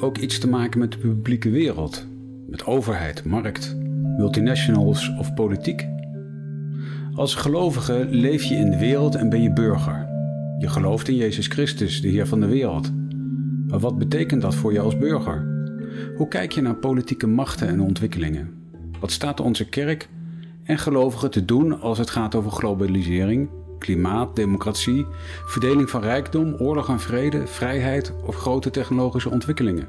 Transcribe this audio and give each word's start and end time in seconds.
Ook 0.00 0.18
iets 0.18 0.38
te 0.38 0.48
maken 0.48 0.80
met 0.80 0.92
de 0.92 0.98
publieke 0.98 1.50
wereld? 1.50 2.06
Met 2.46 2.64
overheid, 2.64 3.24
markt, 3.24 3.76
multinationals 4.16 5.10
of 5.18 5.34
politiek? 5.34 5.88
Als 7.14 7.34
gelovige 7.34 8.06
leef 8.10 8.42
je 8.42 8.54
in 8.54 8.70
de 8.70 8.78
wereld 8.78 9.14
en 9.14 9.28
ben 9.28 9.42
je 9.42 9.52
burger. 9.52 10.08
Je 10.58 10.68
gelooft 10.68 11.08
in 11.08 11.16
Jezus 11.16 11.46
Christus, 11.46 12.00
de 12.00 12.08
Heer 12.08 12.26
van 12.26 12.40
de 12.40 12.46
wereld. 12.46 12.92
Maar 13.68 13.78
wat 13.78 13.98
betekent 13.98 14.42
dat 14.42 14.54
voor 14.54 14.72
je 14.72 14.80
als 14.80 14.98
burger? 14.98 15.46
Hoe 16.16 16.28
kijk 16.28 16.52
je 16.52 16.60
naar 16.60 16.76
politieke 16.76 17.26
machten 17.26 17.68
en 17.68 17.80
ontwikkelingen? 17.80 18.50
Wat 19.00 19.10
staat 19.10 19.40
onze 19.40 19.68
kerk 19.68 20.08
en 20.64 20.78
gelovigen 20.78 21.30
te 21.30 21.44
doen 21.44 21.80
als 21.80 21.98
het 21.98 22.10
gaat 22.10 22.34
over 22.34 22.50
globalisering, 22.50 23.48
klimaat, 23.80 24.36
democratie, 24.36 25.06
verdeling 25.46 25.90
van 25.90 26.02
rijkdom, 26.02 26.54
oorlog 26.58 26.88
en 26.88 27.00
vrede, 27.00 27.46
vrijheid 27.46 28.12
of 28.24 28.36
grote 28.36 28.70
technologische 28.70 29.30
ontwikkelingen? 29.30 29.88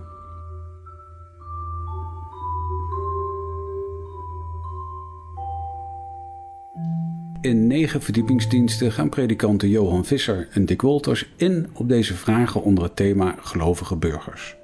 In 7.42 7.68
negen 7.68 8.02
verdiepingsdiensten 8.02 8.92
gaan 8.92 9.10
predikanten 9.10 9.70
Johan 9.70 10.06
Visser 10.06 10.48
en 10.52 10.66
Dick 10.66 10.82
Wolters 10.82 11.30
in 11.36 11.70
op 11.74 11.90
deze 11.90 12.14
vragen 12.14 12.64
onder 12.64 12.84
het 12.84 12.96
thema 12.96 13.36
gelovige 13.40 13.96
burgers. 13.96 14.56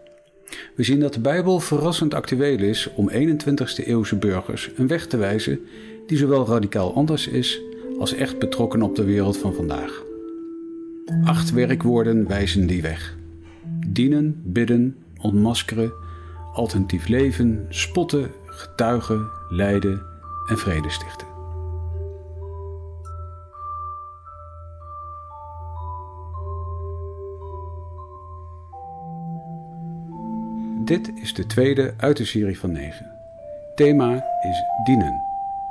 We 0.75 0.84
zien 0.84 1.00
dat 1.00 1.14
de 1.14 1.20
Bijbel 1.20 1.59
verrassend 1.59 2.14
actueel 2.14 2.59
is 2.59 2.89
om 2.95 3.09
21ste 3.09 3.86
eeuwse 3.86 4.16
burgers 4.16 4.72
een 4.75 4.88
weg 4.88 5.08
te 5.08 5.17
wijzen 5.17 5.59
die 6.08 6.17
zowel 6.17 6.47
radicaal 6.47 6.94
anders 6.94 7.28
is 7.28 7.62
als 8.00 8.14
echt 8.14 8.40
betrokken 8.40 8.81
op 8.81 8.95
de 8.95 9.03
wereld 9.03 9.38
van 9.38 9.53
vandaag. 9.53 10.03
Acht 11.23 11.52
werkwoorden 11.52 12.28
wijzen 12.28 12.67
die 12.67 12.81
weg: 12.81 13.17
dienen, 13.88 14.42
bidden, 14.44 14.95
ontmaskeren, 15.22 15.92
alternatief 16.53 17.08
leven, 17.08 17.66
spotten, 17.70 18.31
getuigen, 18.45 19.30
lijden 19.50 20.02
en 20.50 20.58
vrede 20.58 20.90
stichten. 20.90 21.28
Dit 30.86 31.12
is 31.16 31.34
de 31.34 31.45
tweede 31.45 31.94
uit 31.98 32.18
de 32.18 32.25
serie 32.25 32.59
van 32.59 32.72
negen. 32.72 33.12
Thema 33.75 34.14
is 34.42 34.64
dienen. 34.84 35.22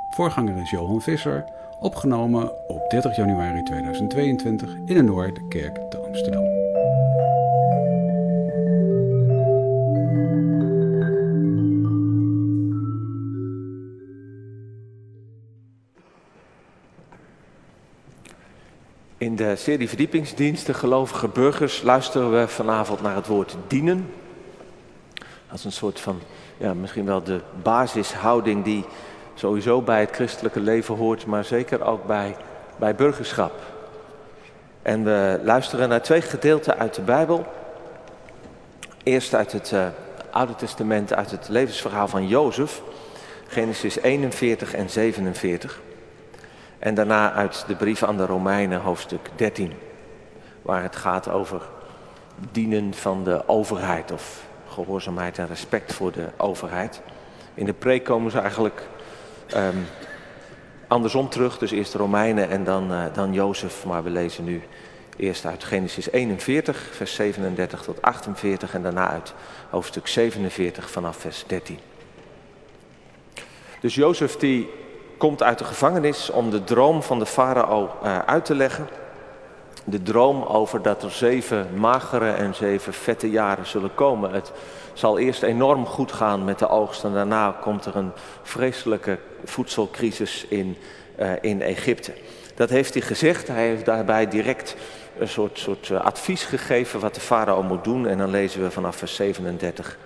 Voorganger 0.09 0.57
is 0.57 0.69
Johan 0.69 1.01
Visser, 1.01 1.45
opgenomen 1.79 2.67
op 2.67 2.89
30 2.89 3.15
januari 3.15 3.63
2022 3.63 4.75
in 4.85 4.95
de 4.95 5.01
Noordkerk 5.01 5.75
te 5.89 5.97
Amsterdam. 5.97 6.43
In 19.17 19.35
de 19.35 19.55
serie 19.55 19.87
verdiepingsdiensten 19.87 20.75
gelovige 20.75 21.27
burgers 21.27 21.81
luisteren 21.81 22.31
we 22.39 22.47
vanavond 22.47 23.01
naar 23.01 23.15
het 23.15 23.27
woord 23.27 23.55
dienen. 23.67 24.09
Als 25.51 25.65
een 25.65 25.71
soort 25.71 25.99
van, 25.99 26.19
ja, 26.57 26.73
misschien 26.73 27.05
wel 27.05 27.23
de 27.23 27.41
basishouding 27.63 28.63
die 28.63 28.85
sowieso 29.37 29.81
bij 29.81 29.99
het 29.99 30.11
christelijke 30.11 30.59
leven 30.59 30.95
hoort, 30.95 31.25
maar 31.25 31.43
zeker 31.43 31.83
ook 31.83 32.05
bij, 32.05 32.35
bij 32.77 32.95
burgerschap. 32.95 33.51
En 34.81 35.03
we 35.03 35.39
luisteren 35.43 35.89
naar 35.89 36.01
twee 36.01 36.21
gedeelten 36.21 36.77
uit 36.77 36.95
de 36.95 37.01
Bijbel. 37.01 37.45
Eerst 39.03 39.33
uit 39.33 39.51
het 39.51 39.71
uh, 39.71 39.87
Oude 40.31 40.55
Testament, 40.55 41.13
uit 41.13 41.31
het 41.31 41.49
levensverhaal 41.49 42.07
van 42.07 42.27
Jozef, 42.27 42.81
Genesis 43.47 43.99
41 43.99 44.73
en 44.73 44.89
47. 44.89 45.81
En 46.79 46.93
daarna 46.93 47.33
uit 47.33 47.63
de 47.67 47.75
brief 47.75 48.03
aan 48.03 48.17
de 48.17 48.25
Romeinen, 48.25 48.79
hoofdstuk 48.79 49.29
13, 49.35 49.73
waar 50.61 50.83
het 50.83 50.95
gaat 50.95 51.29
over 51.29 51.61
dienen 52.51 52.93
van 52.93 53.23
de 53.23 53.47
overheid 53.47 54.11
of 54.11 54.45
gehoorzaamheid 54.69 55.37
en 55.37 55.47
respect 55.47 55.93
voor 55.93 56.11
de 56.11 56.27
overheid. 56.37 57.01
In 57.53 57.65
de 57.65 57.73
preek 57.73 58.03
komen 58.03 58.31
ze 58.31 58.39
eigenlijk 58.39 58.87
um, 59.55 59.87
andersom 60.87 61.29
terug. 61.29 61.57
Dus 61.57 61.71
eerst 61.71 61.91
de 61.91 61.97
Romeinen 61.97 62.49
en 62.49 62.63
dan, 62.63 62.91
uh, 62.91 63.03
dan 63.13 63.33
Jozef. 63.33 63.85
Maar 63.85 64.03
we 64.03 64.09
lezen 64.09 64.43
nu 64.43 64.61
eerst 65.17 65.45
uit 65.45 65.63
Genesis 65.63 66.11
41, 66.11 66.89
vers 66.91 67.15
37 67.15 67.81
tot 67.81 68.01
48. 68.01 68.73
En 68.73 68.81
daarna 68.81 69.09
uit 69.09 69.33
hoofdstuk 69.69 70.07
47 70.07 70.89
vanaf 70.89 71.17
vers 71.17 71.43
13. 71.47 71.79
Dus 73.79 73.95
Jozef 73.95 74.35
die 74.35 74.69
komt 75.17 75.43
uit 75.43 75.57
de 75.57 75.65
gevangenis 75.65 76.29
om 76.29 76.49
de 76.49 76.63
droom 76.63 77.03
van 77.03 77.19
de 77.19 77.25
farao 77.25 77.91
uh, 78.03 78.19
uit 78.19 78.45
te 78.45 78.55
leggen. 78.55 78.87
De 79.89 80.03
droom 80.03 80.43
over 80.43 80.81
dat 80.81 81.03
er 81.03 81.11
zeven 81.11 81.67
magere 81.75 82.31
en 82.31 82.55
zeven 82.55 82.93
vette 82.93 83.29
jaren 83.29 83.65
zullen 83.65 83.95
komen. 83.95 84.31
Het 84.31 84.51
zal 84.93 85.17
eerst 85.17 85.43
enorm 85.43 85.85
goed 85.85 86.11
gaan 86.11 86.45
met 86.45 86.59
de 86.59 86.67
oogst 86.69 87.03
en 87.03 87.13
daarna 87.13 87.57
komt 87.61 87.85
er 87.85 87.95
een 87.95 88.11
vreselijke 88.41 89.17
voedselcrisis 89.43 90.45
in, 90.49 90.77
uh, 91.19 91.31
in 91.41 91.61
Egypte. 91.61 92.13
Dat 92.55 92.69
heeft 92.69 92.93
hij 92.93 93.03
gezegd. 93.03 93.47
Hij 93.47 93.67
heeft 93.67 93.85
daarbij 93.85 94.27
direct 94.27 94.75
een 95.17 95.27
soort, 95.27 95.59
soort 95.59 95.89
uh, 95.89 96.01
advies 96.01 96.43
gegeven 96.43 96.99
wat 96.99 97.15
de 97.15 97.21
farao 97.21 97.63
moet 97.63 97.83
doen. 97.83 98.07
En 98.07 98.17
dan 98.17 98.29
lezen 98.29 98.61
we 98.61 98.71
vanaf 98.71 98.95
vers 98.95 99.15
37. 99.15 99.97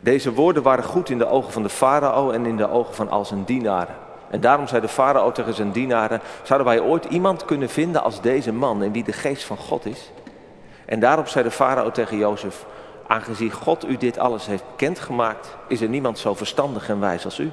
Deze 0.00 0.32
woorden 0.32 0.62
waren 0.62 0.84
goed 0.84 1.10
in 1.10 1.18
de 1.18 1.28
ogen 1.28 1.52
van 1.52 1.62
de 1.62 1.68
farao 1.68 2.30
en 2.30 2.46
in 2.46 2.56
de 2.56 2.70
ogen 2.70 2.94
van 2.94 3.08
al 3.08 3.24
zijn 3.24 3.44
dienaren. 3.44 4.05
En 4.36 4.42
daarom 4.42 4.66
zei 4.66 4.80
de 4.80 4.88
farao 4.88 5.32
tegen 5.32 5.54
zijn 5.54 5.70
dienaren: 5.70 6.20
Zouden 6.42 6.66
wij 6.66 6.80
ooit 6.80 7.04
iemand 7.04 7.44
kunnen 7.44 7.68
vinden 7.68 8.02
als 8.02 8.20
deze 8.20 8.52
man 8.52 8.82
in 8.82 8.92
wie 8.92 9.04
de 9.04 9.12
geest 9.12 9.44
van 9.44 9.56
God 9.56 9.86
is? 9.86 10.10
En 10.86 11.00
daarop 11.00 11.28
zei 11.28 11.44
de 11.44 11.50
farao 11.50 11.90
tegen 11.90 12.16
Jozef: 12.16 12.64
Aangezien 13.06 13.50
God 13.50 13.88
u 13.88 13.96
dit 13.96 14.18
alles 14.18 14.46
heeft 14.46 14.64
bekendgemaakt, 14.70 15.56
is 15.68 15.80
er 15.80 15.88
niemand 15.88 16.18
zo 16.18 16.34
verstandig 16.34 16.88
en 16.88 17.00
wijs 17.00 17.24
als 17.24 17.38
u. 17.38 17.50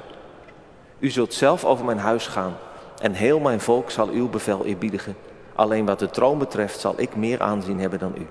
U 0.98 1.10
zult 1.10 1.34
zelf 1.34 1.64
over 1.64 1.84
mijn 1.84 1.98
huis 1.98 2.26
gaan 2.26 2.56
en 3.02 3.12
heel 3.12 3.40
mijn 3.40 3.60
volk 3.60 3.90
zal 3.90 4.08
uw 4.08 4.28
bevel 4.28 4.64
eerbiedigen. 4.64 5.16
Alleen 5.54 5.86
wat 5.86 5.98
de 5.98 6.10
troon 6.10 6.38
betreft 6.38 6.80
zal 6.80 6.94
ik 6.96 7.16
meer 7.16 7.40
aanzien 7.40 7.80
hebben 7.80 7.98
dan 7.98 8.14
u. 8.18 8.26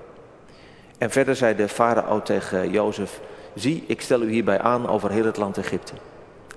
En 0.98 1.10
verder 1.10 1.36
zei 1.36 1.56
de 1.56 1.68
farao 1.68 2.22
tegen 2.22 2.70
Jozef: 2.70 3.20
Zie, 3.54 3.84
ik 3.86 4.00
stel 4.00 4.22
u 4.22 4.30
hierbij 4.30 4.60
aan 4.60 4.88
over 4.88 5.10
heel 5.10 5.24
het 5.24 5.36
land 5.36 5.58
Egypte. 5.58 5.94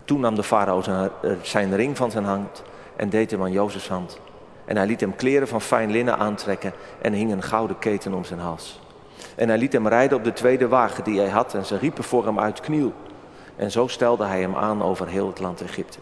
Toen 0.07 0.19
nam 0.19 0.35
de 0.35 0.43
farao 0.43 0.81
zijn, 0.81 1.09
zijn 1.41 1.75
ring 1.75 1.97
van 1.97 2.11
zijn 2.11 2.23
hand 2.23 2.63
en 2.95 3.09
deed 3.09 3.31
hem 3.31 3.41
aan 3.41 3.51
Jozefs 3.51 3.87
hand. 3.87 4.19
En 4.65 4.77
hij 4.77 4.85
liet 4.85 4.99
hem 4.99 5.15
kleren 5.15 5.47
van 5.47 5.61
fijn 5.61 5.91
linnen 5.91 6.17
aantrekken 6.17 6.73
en 7.01 7.13
hing 7.13 7.31
een 7.31 7.43
gouden 7.43 7.79
keten 7.79 8.13
om 8.13 8.23
zijn 8.23 8.39
hals. 8.39 8.79
En 9.35 9.47
hij 9.47 9.57
liet 9.57 9.73
hem 9.73 9.87
rijden 9.87 10.17
op 10.17 10.23
de 10.23 10.33
tweede 10.33 10.67
wagen 10.67 11.03
die 11.03 11.19
hij 11.19 11.29
had 11.29 11.53
en 11.53 11.65
ze 11.65 11.77
riepen 11.77 12.03
voor 12.03 12.25
hem 12.25 12.39
uit 12.39 12.59
kniel. 12.59 12.93
En 13.55 13.71
zo 13.71 13.87
stelde 13.87 14.25
hij 14.25 14.41
hem 14.41 14.55
aan 14.55 14.83
over 14.83 15.07
heel 15.07 15.27
het 15.27 15.39
land 15.39 15.61
Egypte. 15.61 15.97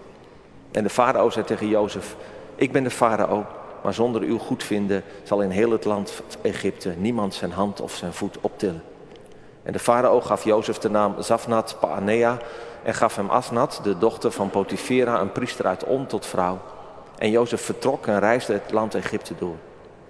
En 0.71 0.83
de 0.83 0.89
farao 0.89 1.29
zei 1.29 1.45
tegen 1.45 1.67
Jozef, 1.67 2.15
ik 2.55 2.71
ben 2.71 2.83
de 2.83 2.89
farao, 2.89 3.45
maar 3.83 3.93
zonder 3.93 4.21
uw 4.21 4.37
goedvinden 4.37 5.03
zal 5.23 5.41
in 5.41 5.49
heel 5.49 5.71
het 5.71 5.85
land 5.85 6.21
Egypte 6.41 6.93
niemand 6.97 7.33
zijn 7.33 7.51
hand 7.51 7.81
of 7.81 7.93
zijn 7.93 8.13
voet 8.13 8.37
optillen. 8.41 8.83
En 9.63 9.73
de 9.73 9.79
farao 9.79 10.21
gaf 10.21 10.43
Jozef 10.43 10.77
de 10.77 10.89
naam 10.89 11.15
Zafnat 11.19 11.77
Paanea 11.79 12.37
en 12.85 12.93
gaf 12.93 13.15
hem 13.15 13.29
Asnat, 13.29 13.79
de 13.83 13.97
dochter 13.97 14.31
van 14.31 14.49
Potifera, 14.49 15.19
een 15.21 15.31
priester 15.31 15.65
uit 15.65 15.83
On, 15.83 16.05
tot 16.05 16.25
vrouw. 16.25 16.61
En 17.17 17.29
Jozef 17.29 17.61
vertrok 17.61 18.07
en 18.07 18.19
reisde 18.19 18.53
het 18.53 18.71
land 18.71 18.95
Egypte 18.95 19.33
door. 19.39 19.55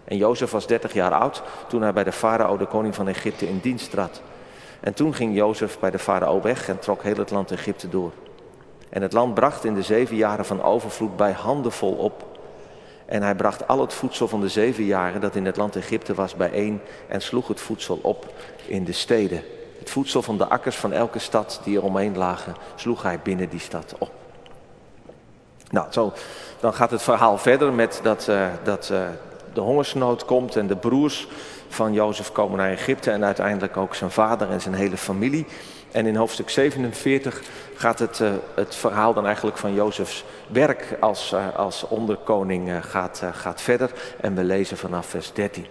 En 0.04 0.18
Jozef 0.18 0.52
was 0.52 0.68
30 0.68 0.94
jaar 0.94 1.12
oud 1.12 1.44
toen 1.68 1.82
hij 1.82 1.94
bij 1.94 2.04
de 2.04 2.12
farao, 2.12 2.58
de 2.58 2.66
koning 2.66 2.96
van 2.96 3.08
Egypte, 3.08 3.48
in 3.48 3.60
dienst 3.60 3.92
trad. 3.92 4.22
En 4.80 4.94
toen 4.94 5.14
ging 5.14 5.36
Jozef 5.36 5.80
bij 5.80 5.92
de 5.92 6.00
farao 6.00 6.42
weg 6.42 6.70
en 6.70 6.80
trok 6.80 7.04
heel 7.04 7.16
het 7.16 7.32
land 7.32 7.52
Egypte 7.52 7.90
door. 7.90 8.12
En 8.90 9.02
het 9.02 9.14
land 9.14 9.34
bracht 9.34 9.64
in 9.64 9.74
de 9.74 9.84
zeven 9.84 10.16
jaren 10.16 10.46
van 10.46 10.64
overvloed 10.64 11.16
bij 11.16 11.32
handen 11.32 11.72
vol 11.72 11.94
op. 11.94 12.26
En 13.06 13.22
hij 13.22 13.36
bracht 13.36 13.68
al 13.68 13.82
het 13.82 13.94
voedsel 13.94 14.28
van 14.28 14.42
de 14.42 14.50
zeven 14.50 14.84
jaren 14.84 15.22
dat 15.22 15.36
in 15.36 15.46
het 15.46 15.58
land 15.58 15.76
Egypte 15.76 16.14
was 16.14 16.36
bijeen 16.36 16.82
en 17.08 17.22
sloeg 17.22 17.48
het 17.48 17.62
voedsel 17.62 18.00
op 18.02 18.34
in 18.68 18.84
de 18.84 18.92
steden. 18.92 19.44
Het 19.86 19.94
voedsel 19.94 20.22
van 20.22 20.38
de 20.38 20.48
akkers 20.48 20.76
van 20.76 20.94
elke 20.94 21.20
stad 21.20 21.60
die 21.64 21.78
er 21.78 21.84
omheen 21.84 22.18
lagen, 22.18 22.56
sloeg 22.76 23.04
hij 23.04 23.20
binnen 23.24 23.50
die 23.50 23.60
stad 23.60 23.96
op. 23.98 24.12
Nou, 25.70 25.88
zo, 25.90 26.14
dan 26.60 26.74
gaat 26.74 26.92
het 26.92 27.02
verhaal 27.02 27.38
verder 27.38 27.74
met 27.74 28.00
dat, 28.04 28.28
uh, 28.30 28.48
dat 28.64 28.90
uh, 28.92 29.08
de 29.54 29.62
hongersnood 29.62 30.26
komt 30.26 30.56
en 30.56 30.68
de 30.68 30.76
broers 30.76 31.28
van 31.68 31.94
Jozef 31.94 32.32
komen 32.32 32.58
naar 32.58 32.72
Egypte 32.72 33.12
en 33.12 33.26
uiteindelijk 33.26 33.78
ook 33.78 33.96
zijn 33.96 34.12
vader 34.12 34.50
en 34.50 34.62
zijn 34.62 34.76
hele 34.76 34.98
familie. 34.98 35.46
En 35.92 36.06
in 36.06 36.16
hoofdstuk 36.16 36.50
47 36.50 37.42
gaat 37.76 38.00
het, 38.00 38.20
uh, 38.20 38.30
het 38.56 38.76
verhaal 38.76 39.14
dan 39.14 39.26
eigenlijk 39.26 39.58
van 39.58 39.74
Jozefs 39.74 40.24
werk 40.48 40.98
als, 41.00 41.36
als 41.56 41.88
onderkoning 41.88 42.86
gaat, 42.86 43.24
gaat 43.32 43.62
verder. 43.62 43.92
En 44.22 44.36
we 44.36 44.44
lezen 44.44 44.78
vanaf 44.78 45.06
vers 45.06 45.34
13. 45.34 45.66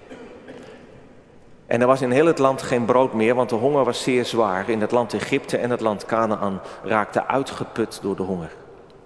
En 1.67 1.81
er 1.81 1.87
was 1.87 2.01
in 2.01 2.11
heel 2.11 2.27
het 2.27 2.39
land 2.39 2.63
geen 2.63 2.85
brood 2.85 3.13
meer, 3.13 3.35
want 3.35 3.49
de 3.49 3.55
honger 3.55 3.85
was 3.85 4.03
zeer 4.03 4.25
zwaar. 4.25 4.69
In 4.69 4.81
het 4.81 4.91
land 4.91 5.15
Egypte 5.15 5.57
en 5.57 5.71
het 5.71 5.81
land 5.81 6.05
Canaan 6.05 6.61
raakte 6.83 7.27
uitgeput 7.27 7.99
door 8.03 8.17
de 8.17 8.23
honger. 8.23 8.51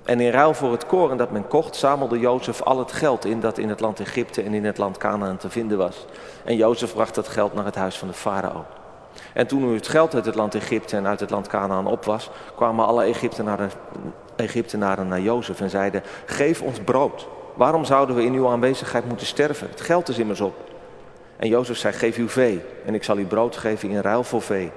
En 0.04 0.20
in 0.20 0.30
ruil 0.30 0.54
voor 0.54 0.72
het 0.72 0.86
koren 0.86 1.16
dat 1.16 1.30
men 1.30 1.46
kocht, 1.46 1.76
zamelde 1.76 2.18
Jozef 2.18 2.62
al 2.62 2.78
het 2.78 2.92
geld 2.92 3.24
in 3.24 3.40
dat 3.40 3.58
in 3.58 3.68
het 3.68 3.80
land 3.80 4.00
Egypte 4.00 4.42
en 4.42 4.54
in 4.54 4.64
het 4.64 4.78
land 4.78 4.96
Canaan 4.96 5.36
te 5.36 5.50
vinden 5.50 5.78
was. 5.78 6.06
En 6.44 6.56
Jozef 6.56 6.94
bracht 6.94 7.14
dat 7.14 7.28
geld 7.28 7.54
naar 7.54 7.64
het 7.64 7.74
huis 7.74 7.98
van 7.98 8.08
de 8.08 8.14
farao. 8.14 8.64
En 9.34 9.46
toen 9.46 9.68
nu 9.68 9.74
het 9.74 9.88
geld 9.88 10.14
uit 10.14 10.24
het 10.24 10.34
land 10.34 10.54
Egypte 10.54 10.96
en 10.96 11.06
uit 11.06 11.20
het 11.20 11.30
land 11.30 11.46
Canaan 11.46 11.86
op 11.86 12.04
was, 12.04 12.30
kwamen 12.56 12.86
alle 12.86 13.04
Egyptenaren, 13.04 13.70
Egyptenaren 14.36 15.08
naar 15.08 15.20
Jozef 15.20 15.60
en 15.60 15.70
zeiden: 15.70 16.02
Geef 16.26 16.62
ons 16.62 16.80
brood. 16.80 17.28
Waarom 17.54 17.84
zouden 17.84 18.16
we 18.16 18.24
in 18.24 18.34
uw 18.34 18.48
aanwezigheid 18.48 19.04
moeten 19.08 19.26
sterven? 19.26 19.68
Het 19.70 19.80
geld 19.80 20.08
is 20.08 20.18
immers 20.18 20.40
op. 20.40 20.54
En 21.38 21.48
Jozef 21.48 21.76
zei: 21.76 21.94
Geef 21.94 22.16
uw 22.16 22.28
vee, 22.28 22.60
en 22.84 22.94
ik 22.94 23.04
zal 23.04 23.18
u 23.18 23.26
brood 23.26 23.56
geven 23.56 23.88
in 23.88 24.00
ruil 24.00 24.24
voor 24.24 24.42
vee, 24.42 24.70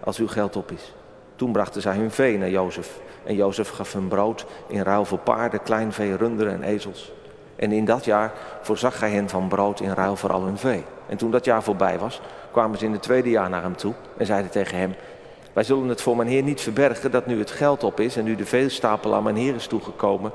als 0.00 0.18
uw 0.18 0.28
geld 0.28 0.56
op 0.56 0.70
is. 0.70 0.94
Toen 1.36 1.52
brachten 1.52 1.82
zij 1.82 1.96
hun 1.96 2.10
vee 2.10 2.38
naar 2.38 2.50
Jozef. 2.50 3.00
En 3.24 3.34
Jozef 3.34 3.70
gaf 3.70 3.92
hun 3.92 4.08
brood 4.08 4.46
in 4.66 4.82
ruil 4.82 5.04
voor 5.04 5.18
paarden, 5.18 5.62
kleinvee, 5.62 6.16
runderen 6.16 6.52
en 6.52 6.62
ezels. 6.62 7.12
En 7.56 7.72
in 7.72 7.84
dat 7.84 8.04
jaar 8.04 8.32
voorzag 8.62 9.00
hij 9.00 9.10
hen 9.10 9.28
van 9.28 9.48
brood 9.48 9.80
in 9.80 9.92
ruil 9.92 10.16
voor 10.16 10.32
al 10.32 10.42
hun 10.42 10.58
vee. 10.58 10.84
En 11.08 11.16
toen 11.16 11.30
dat 11.30 11.44
jaar 11.44 11.62
voorbij 11.62 11.98
was, 11.98 12.20
kwamen 12.52 12.78
ze 12.78 12.84
in 12.84 12.92
het 12.92 13.02
tweede 13.02 13.30
jaar 13.30 13.50
naar 13.50 13.62
hem 13.62 13.76
toe 13.76 13.94
en 14.16 14.26
zeiden 14.26 14.50
tegen 14.50 14.78
hem: 14.78 14.94
Wij 15.52 15.64
zullen 15.64 15.88
het 15.88 16.02
voor 16.02 16.16
mijn 16.16 16.28
heer 16.28 16.42
niet 16.42 16.60
verbergen 16.60 17.10
dat 17.10 17.26
nu 17.26 17.38
het 17.38 17.50
geld 17.50 17.84
op 17.84 18.00
is 18.00 18.16
en 18.16 18.24
nu 18.24 18.36
de 18.36 18.46
veelstapel 18.46 19.14
aan 19.14 19.22
mijn 19.22 19.36
heer 19.36 19.54
is 19.54 19.66
toegekomen, 19.66 20.32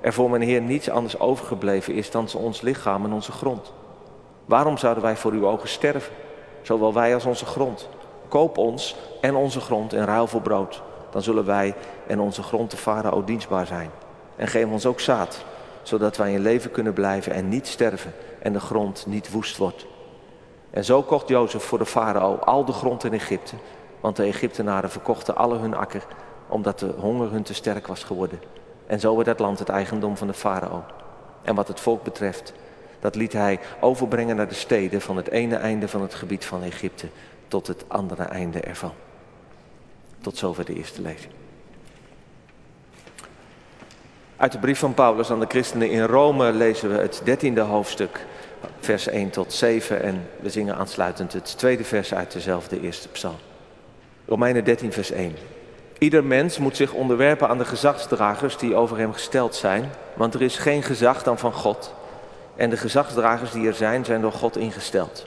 er 0.00 0.12
voor 0.12 0.30
mijn 0.30 0.42
heer 0.42 0.60
niets 0.60 0.90
anders 0.90 1.18
overgebleven 1.18 1.94
is 1.94 2.10
dan 2.10 2.28
ons 2.36 2.60
lichaam 2.60 3.04
en 3.04 3.12
onze 3.12 3.32
grond. 3.32 3.72
Waarom 4.52 4.78
zouden 4.78 5.02
wij 5.02 5.16
voor 5.16 5.32
uw 5.32 5.46
ogen 5.46 5.68
sterven, 5.68 6.12
zowel 6.62 6.92
wij 6.92 7.14
als 7.14 7.24
onze 7.24 7.46
grond? 7.46 7.88
Koop 8.28 8.58
ons 8.58 8.96
en 9.20 9.34
onze 9.34 9.60
grond 9.60 9.92
in 9.92 10.04
ruil 10.04 10.26
voor 10.26 10.40
brood. 10.40 10.82
Dan 11.10 11.22
zullen 11.22 11.44
wij 11.44 11.74
en 12.06 12.20
onze 12.20 12.42
grond 12.42 12.70
de 12.70 12.76
farao 12.76 13.24
dienstbaar 13.24 13.66
zijn. 13.66 13.90
En 14.36 14.48
geef 14.48 14.66
ons 14.66 14.86
ook 14.86 15.00
zaad, 15.00 15.44
zodat 15.82 16.16
wij 16.16 16.32
in 16.32 16.40
leven 16.40 16.70
kunnen 16.70 16.92
blijven 16.92 17.32
en 17.32 17.48
niet 17.48 17.66
sterven 17.66 18.12
en 18.42 18.52
de 18.52 18.60
grond 18.60 19.06
niet 19.06 19.30
woest 19.30 19.56
wordt. 19.56 19.86
En 20.70 20.84
zo 20.84 21.02
kocht 21.02 21.28
Jozef 21.28 21.62
voor 21.62 21.78
de 21.78 21.86
farao 21.86 22.34
al 22.34 22.64
de 22.64 22.72
grond 22.72 23.04
in 23.04 23.12
Egypte, 23.12 23.56
want 24.00 24.16
de 24.16 24.24
Egyptenaren 24.24 24.90
verkochten 24.90 25.36
alle 25.36 25.56
hun 25.56 25.76
akker, 25.76 26.06
omdat 26.48 26.78
de 26.78 26.94
honger 26.98 27.30
hun 27.30 27.42
te 27.42 27.54
sterk 27.54 27.86
was 27.86 28.04
geworden. 28.04 28.40
En 28.86 29.00
zo 29.00 29.14
werd 29.16 29.28
het 29.28 29.38
land 29.38 29.58
het 29.58 29.68
eigendom 29.68 30.16
van 30.16 30.26
de 30.26 30.34
farao. 30.34 30.82
En 31.42 31.54
wat 31.54 31.68
het 31.68 31.80
volk 31.80 32.02
betreft, 32.02 32.52
dat 33.02 33.14
liet 33.14 33.32
hij 33.32 33.60
overbrengen 33.80 34.36
naar 34.36 34.48
de 34.48 34.54
steden 34.54 35.00
van 35.00 35.16
het 35.16 35.28
ene 35.28 35.56
einde 35.56 35.88
van 35.88 36.02
het 36.02 36.14
gebied 36.14 36.44
van 36.44 36.62
Egypte 36.62 37.06
tot 37.48 37.66
het 37.66 37.84
andere 37.88 38.22
einde 38.22 38.60
ervan. 38.60 38.92
Tot 40.20 40.36
zover 40.36 40.64
de 40.64 40.74
eerste 40.74 41.02
lezing. 41.02 41.32
Uit 44.36 44.52
de 44.52 44.58
brief 44.58 44.78
van 44.78 44.94
Paulus 44.94 45.30
aan 45.30 45.40
de 45.40 45.46
christenen 45.48 45.90
in 45.90 46.02
Rome 46.02 46.52
lezen 46.52 46.88
we 46.88 47.00
het 47.00 47.20
dertiende 47.24 47.60
hoofdstuk, 47.60 48.26
vers 48.80 49.06
1 49.06 49.30
tot 49.30 49.52
7. 49.52 50.02
En 50.02 50.28
we 50.40 50.50
zingen 50.50 50.76
aansluitend 50.76 51.32
het 51.32 51.58
tweede 51.58 51.84
vers 51.84 52.14
uit 52.14 52.32
dezelfde 52.32 52.80
eerste 52.80 53.08
psalm. 53.08 53.38
Romeinen 54.26 54.64
13, 54.64 54.92
vers 54.92 55.10
1. 55.10 55.36
Ieder 55.98 56.24
mens 56.24 56.58
moet 56.58 56.76
zich 56.76 56.92
onderwerpen 56.92 57.48
aan 57.48 57.58
de 57.58 57.64
gezagsdragers 57.64 58.56
die 58.56 58.74
over 58.74 58.98
hem 58.98 59.12
gesteld 59.12 59.54
zijn, 59.54 59.90
want 60.14 60.34
er 60.34 60.42
is 60.42 60.56
geen 60.56 60.82
gezag 60.82 61.22
dan 61.22 61.38
van 61.38 61.52
God. 61.52 61.94
En 62.56 62.70
de 62.70 62.76
gezagsdragers 62.76 63.50
die 63.50 63.66
er 63.66 63.74
zijn, 63.74 64.04
zijn 64.04 64.20
door 64.20 64.32
God 64.32 64.56
ingesteld. 64.56 65.26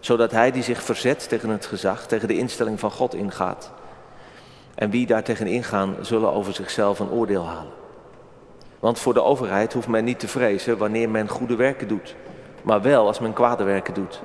Zodat 0.00 0.30
hij 0.30 0.50
die 0.50 0.62
zich 0.62 0.82
verzet 0.82 1.28
tegen 1.28 1.48
het 1.48 1.66
gezag, 1.66 2.06
tegen 2.06 2.28
de 2.28 2.38
instelling 2.38 2.80
van 2.80 2.90
God 2.90 3.14
ingaat. 3.14 3.70
En 4.74 4.90
wie 4.90 5.06
daar 5.06 5.22
tegen 5.22 5.46
ingaan, 5.46 5.96
zullen 6.00 6.32
over 6.32 6.54
zichzelf 6.54 6.98
een 6.98 7.10
oordeel 7.10 7.46
halen. 7.46 7.72
Want 8.78 8.98
voor 8.98 9.14
de 9.14 9.22
overheid 9.22 9.72
hoeft 9.72 9.88
men 9.88 10.04
niet 10.04 10.18
te 10.18 10.28
vrezen 10.28 10.78
wanneer 10.78 11.10
men 11.10 11.28
goede 11.28 11.56
werken 11.56 11.88
doet, 11.88 12.14
maar 12.62 12.82
wel 12.82 13.06
als 13.06 13.18
men 13.18 13.32
kwade 13.32 13.64
werken 13.64 13.94
doet. 13.94 14.20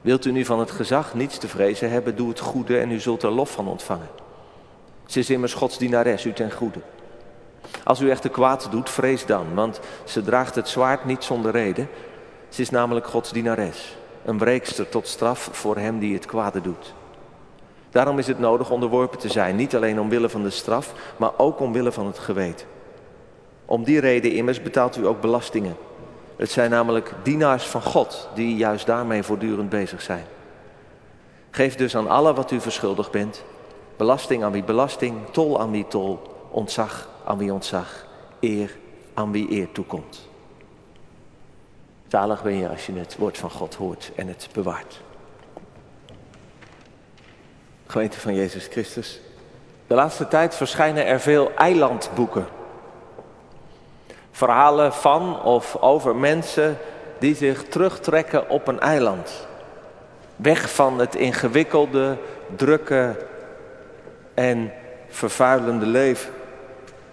Wilt 0.00 0.24
u 0.24 0.32
nu 0.32 0.44
van 0.44 0.58
het 0.58 0.70
gezag 0.70 1.14
niets 1.14 1.38
te 1.38 1.48
vrezen 1.48 1.90
hebben, 1.90 2.16
doe 2.16 2.28
het 2.28 2.40
goede 2.40 2.78
en 2.78 2.90
u 2.90 3.00
zult 3.00 3.22
er 3.22 3.30
lof 3.30 3.50
van 3.50 3.68
ontvangen. 3.68 4.08
Ze 5.06 5.18
is 5.18 5.30
immers 5.30 5.54
Gods 5.54 5.78
dienares, 5.78 6.24
u 6.24 6.32
ten 6.32 6.52
goede. 6.52 6.80
Als 7.84 8.00
u 8.00 8.10
echter 8.10 8.30
kwaad 8.30 8.68
doet, 8.70 8.90
vrees 8.90 9.26
dan, 9.26 9.54
want 9.54 9.80
ze 10.04 10.22
draagt 10.22 10.54
het 10.54 10.68
zwaard 10.68 11.04
niet 11.04 11.24
zonder 11.24 11.52
reden. 11.52 11.88
Ze 12.48 12.62
is 12.62 12.70
namelijk 12.70 13.06
Gods 13.06 13.32
dienares, 13.32 13.96
een 14.24 14.36
breekster 14.36 14.88
tot 14.88 15.08
straf 15.08 15.48
voor 15.52 15.76
hem 15.76 15.98
die 15.98 16.14
het 16.14 16.26
kwade 16.26 16.60
doet. 16.60 16.94
Daarom 17.90 18.18
is 18.18 18.26
het 18.26 18.38
nodig 18.38 18.70
onderworpen 18.70 19.18
te 19.18 19.28
zijn, 19.28 19.56
niet 19.56 19.76
alleen 19.76 20.00
omwille 20.00 20.28
van 20.28 20.42
de 20.42 20.50
straf, 20.50 20.92
maar 21.16 21.30
ook 21.36 21.60
omwille 21.60 21.92
van 21.92 22.06
het 22.06 22.18
geweten. 22.18 22.66
Om 23.64 23.84
die 23.84 24.00
reden 24.00 24.32
immers 24.32 24.62
betaalt 24.62 24.96
u 24.96 25.06
ook 25.06 25.20
belastingen. 25.20 25.76
Het 26.36 26.50
zijn 26.50 26.70
namelijk 26.70 27.12
dienaars 27.22 27.64
van 27.64 27.82
God 27.82 28.28
die 28.34 28.56
juist 28.56 28.86
daarmee 28.86 29.22
voortdurend 29.22 29.68
bezig 29.68 30.02
zijn. 30.02 30.24
Geef 31.50 31.74
dus 31.74 31.96
aan 31.96 32.08
alle 32.08 32.34
wat 32.34 32.50
u 32.50 32.60
verschuldigd 32.60 33.10
bent. 33.10 33.44
Belasting 33.96 34.44
aan 34.44 34.52
wie 34.52 34.64
belasting, 34.64 35.14
tol 35.30 35.60
aan 35.60 35.70
wie 35.70 35.86
tol, 35.88 36.20
ontzag 36.50 37.08
aan 37.26 37.38
wie 37.38 37.52
ontzag, 37.52 38.06
eer 38.40 38.76
aan 39.14 39.32
wie 39.32 39.50
eer 39.50 39.72
toekomt. 39.72 40.28
Zalig 42.08 42.42
ben 42.42 42.56
je 42.56 42.68
als 42.68 42.86
je 42.86 42.92
het 42.92 43.16
woord 43.16 43.38
van 43.38 43.50
God 43.50 43.74
hoort 43.74 44.12
en 44.16 44.28
het 44.28 44.48
bewaart. 44.52 45.00
Gemeente 47.86 48.20
van 48.20 48.34
Jezus 48.34 48.66
Christus. 48.66 49.20
De 49.86 49.94
laatste 49.94 50.28
tijd 50.28 50.54
verschijnen 50.54 51.06
er 51.06 51.20
veel 51.20 51.52
eilandboeken. 51.54 52.46
Verhalen 54.30 54.92
van 54.92 55.42
of 55.42 55.76
over 55.76 56.16
mensen 56.16 56.78
die 57.18 57.34
zich 57.34 57.64
terugtrekken 57.68 58.48
op 58.48 58.68
een 58.68 58.80
eiland. 58.80 59.46
Weg 60.36 60.74
van 60.74 60.98
het 60.98 61.14
ingewikkelde, 61.14 62.16
drukke 62.56 63.26
en 64.34 64.72
vervuilende 65.08 65.86
leven. 65.86 66.35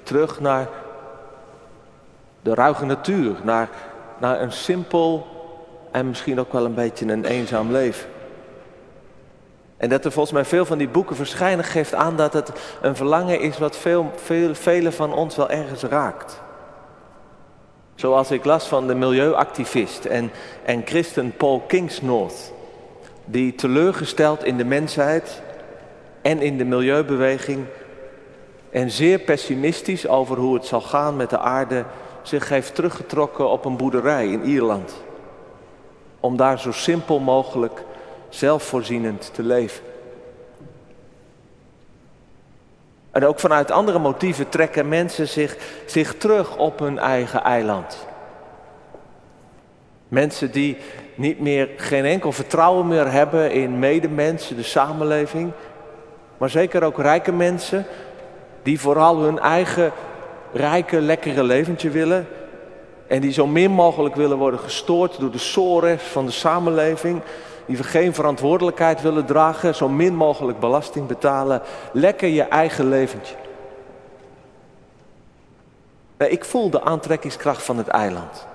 Terug 0.04 0.40
naar 0.40 0.68
de 2.42 2.54
ruige 2.54 2.86
natuur, 2.86 3.36
naar, 3.44 3.70
naar 4.20 4.42
een 4.42 4.52
simpel 4.52 5.28
en 5.92 6.08
misschien 6.08 6.40
ook 6.40 6.54
wel 6.54 6.66
een 6.66 6.74
beetje 6.74 7.06
een 7.06 7.26
eenzaam 7.26 7.72
leven. 7.72 8.10
En 9.78 9.90
dat 9.90 10.06
er 10.06 10.12
volgens 10.12 10.34
mij 10.34 10.46
veel 10.46 10.66
van 10.66 10.78
die 10.78 10.90
boeken 10.90 11.16
verschijnen 11.16 11.66
geeft 11.66 11.94
aan 11.94 12.16
dat 12.16 12.34
het 12.34 12.52
een 12.82 12.96
verlangen 12.96 13.40
is 13.40 13.58
wat 13.58 13.78
veel, 13.78 14.12
velen 14.54 14.94
van 14.94 15.14
ons 15.14 15.36
wel 15.36 15.50
ergens 15.50 15.84
raakt. 15.84 16.42
Zoals 17.96 18.32
ik 18.32 18.46
las 18.46 18.68
van 18.68 18.88
de 18.88 18.96
milieuactivist 18.96 20.06
en, 20.06 20.32
en 20.66 20.82
christen 20.86 21.34
Paul 21.38 21.64
Kingsnorth, 21.68 22.54
die 23.26 23.56
teleurgesteld 23.56 24.44
in 24.44 24.58
de 24.58 24.66
mensheid 24.66 25.42
en 26.22 26.42
in 26.42 26.58
de 26.58 26.66
milieubeweging 26.66 27.66
en 28.74 28.92
zeer 28.92 29.20
pessimistisch 29.20 30.08
over 30.08 30.38
hoe 30.38 30.54
het 30.54 30.66
zal 30.66 30.82
gaan 30.82 31.16
met 31.16 31.30
de 31.30 31.40
aarde 31.40 31.86
zich 32.22 32.50
heeft 32.50 32.76
teruggetrokken 32.76 33.50
op 33.50 33.66
een 33.66 33.78
boerderij 33.78 34.28
in 34.28 34.44
Ierland. 34.44 35.04
Om 36.20 36.38
daar 36.38 36.60
zo 36.60 36.72
simpel 36.72 37.20
mogelijk 37.20 37.84
zelfvoorzienend 38.30 39.34
te 39.34 39.44
leven. 39.44 39.84
En 43.12 43.26
ook 43.26 43.40
vanuit 43.40 43.72
andere 43.72 44.00
motieven 44.00 44.50
trekken 44.50 44.88
mensen 44.88 45.28
zich, 45.28 45.58
zich 45.86 46.18
terug 46.18 46.58
op 46.58 46.80
hun 46.80 47.00
eigen 47.00 47.44
eiland. 47.44 48.08
Mensen 50.08 50.52
die 50.52 50.78
niet 51.16 51.40
meer, 51.40 51.70
geen 51.78 52.06
enkel 52.06 52.32
vertrouwen 52.32 52.88
meer 52.88 53.12
hebben 53.12 53.52
in 53.52 53.80
medemensen, 53.80 54.56
de 54.56 54.64
samenleving. 54.64 55.52
Maar 56.38 56.50
zeker 56.50 56.84
ook 56.84 56.98
rijke 56.98 57.32
mensen 57.32 57.86
die 58.64 58.80
vooral 58.80 59.18
hun 59.18 59.40
eigen 59.40 59.92
rijke, 60.54 61.02
lekkere 61.02 61.44
leventje 61.44 61.90
willen. 61.90 62.28
En 63.08 63.22
die 63.22 63.32
zo 63.32 63.48
min 63.48 63.72
mogelijk 63.72 64.16
willen 64.16 64.38
worden 64.38 64.60
gestoord 64.60 65.20
door 65.20 65.32
de 65.32 65.38
sores 65.38 66.02
van 66.02 66.26
de 66.26 66.32
samenleving 66.32 67.22
die 67.66 67.84
geen 67.84 68.14
verantwoordelijkheid 68.14 69.02
willen 69.02 69.26
dragen, 69.26 69.76
zo 69.76 69.90
min 69.90 70.16
mogelijk 70.16 70.60
belasting 70.60 71.08
betalen, 71.08 71.62
lekker 71.92 72.28
je 72.28 72.44
eigen 72.44 72.90
leventje. 72.90 73.36
Ik 76.18 76.46
voel 76.46 76.70
de 76.70 76.82
aantrekkingskracht 76.82 77.64
van 77.64 77.78
het 77.78 77.88
eiland. 77.88 78.46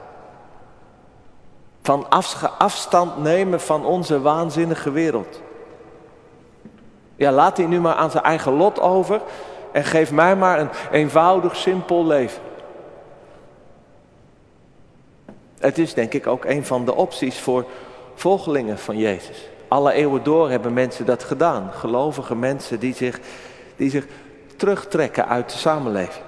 Van 1.83 2.11
afstand 2.59 3.23
nemen 3.23 3.61
van 3.61 3.85
onze 3.85 4.21
waanzinnige 4.21 4.91
wereld. 4.91 5.41
Ja, 7.17 7.33
laat 7.33 7.57
hij 7.57 7.67
nu 7.67 7.81
maar 7.81 7.95
aan 7.95 8.11
zijn 8.11 8.25
eigen 8.25 8.53
lot 8.53 8.81
over 8.81 9.21
en 9.79 9.85
geef 9.85 10.13
mij 10.13 10.37
maar 10.37 10.61
een 10.61 10.71
eenvoudig, 10.91 11.57
simpel 11.57 12.07
leven. 12.07 12.43
Het 15.59 15.79
is 15.79 15.95
denk 15.95 16.13
ik 16.13 16.27
ook 16.27 16.45
een 16.45 16.65
van 16.65 16.85
de 16.85 16.95
opties 16.95 17.41
voor 17.41 17.65
volgelingen 18.15 18.79
van 18.79 18.97
Jezus. 18.99 19.49
Alle 19.69 19.93
eeuwen 19.93 20.23
door 20.23 20.51
hebben 20.51 20.73
mensen 20.73 21.07
dat 21.07 21.25
gedaan. 21.25 21.71
Gelovige 21.73 22.35
mensen 22.35 22.79
die 22.79 22.95
zich, 22.95 23.21
die 23.77 23.91
zich 23.91 24.07
terugtrekken 24.57 25.29
uit 25.29 25.53
de 25.53 25.59
samenleving. 25.59 26.25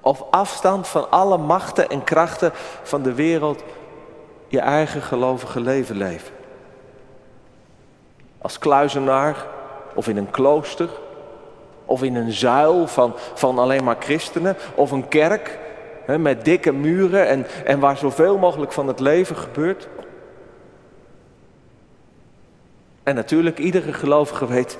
Of 0.00 0.24
afstand 0.30 0.88
van 0.88 1.10
alle 1.10 1.38
machten 1.38 1.88
en 1.88 2.04
krachten 2.04 2.50
van 2.82 3.02
de 3.02 3.14
wereld 3.14 3.62
je 4.48 4.60
eigen 4.60 5.02
gelovige 5.02 5.60
leven 5.60 5.96
leven. 5.96 6.32
Als 8.38 8.58
kluizenaar 8.58 9.46
of 9.94 10.08
in 10.08 10.16
een 10.16 10.30
klooster 10.30 10.88
of 11.86 12.02
in 12.02 12.14
een 12.14 12.32
zuil 12.32 12.86
van, 12.86 13.12
van 13.34 13.58
alleen 13.58 13.84
maar 13.84 13.96
christenen 13.98 14.56
of 14.74 14.90
een 14.90 15.08
kerk 15.08 15.58
hè, 16.04 16.18
met 16.18 16.44
dikke 16.44 16.72
muren 16.72 17.26
en, 17.26 17.46
en 17.64 17.80
waar 17.80 17.96
zoveel 17.96 18.38
mogelijk 18.38 18.72
van 18.72 18.86
het 18.86 19.00
leven 19.00 19.36
gebeurt. 19.36 19.88
En 23.02 23.14
natuurlijk, 23.14 23.58
iedere 23.58 23.92
gelovige 23.92 24.46
weet 24.46 24.76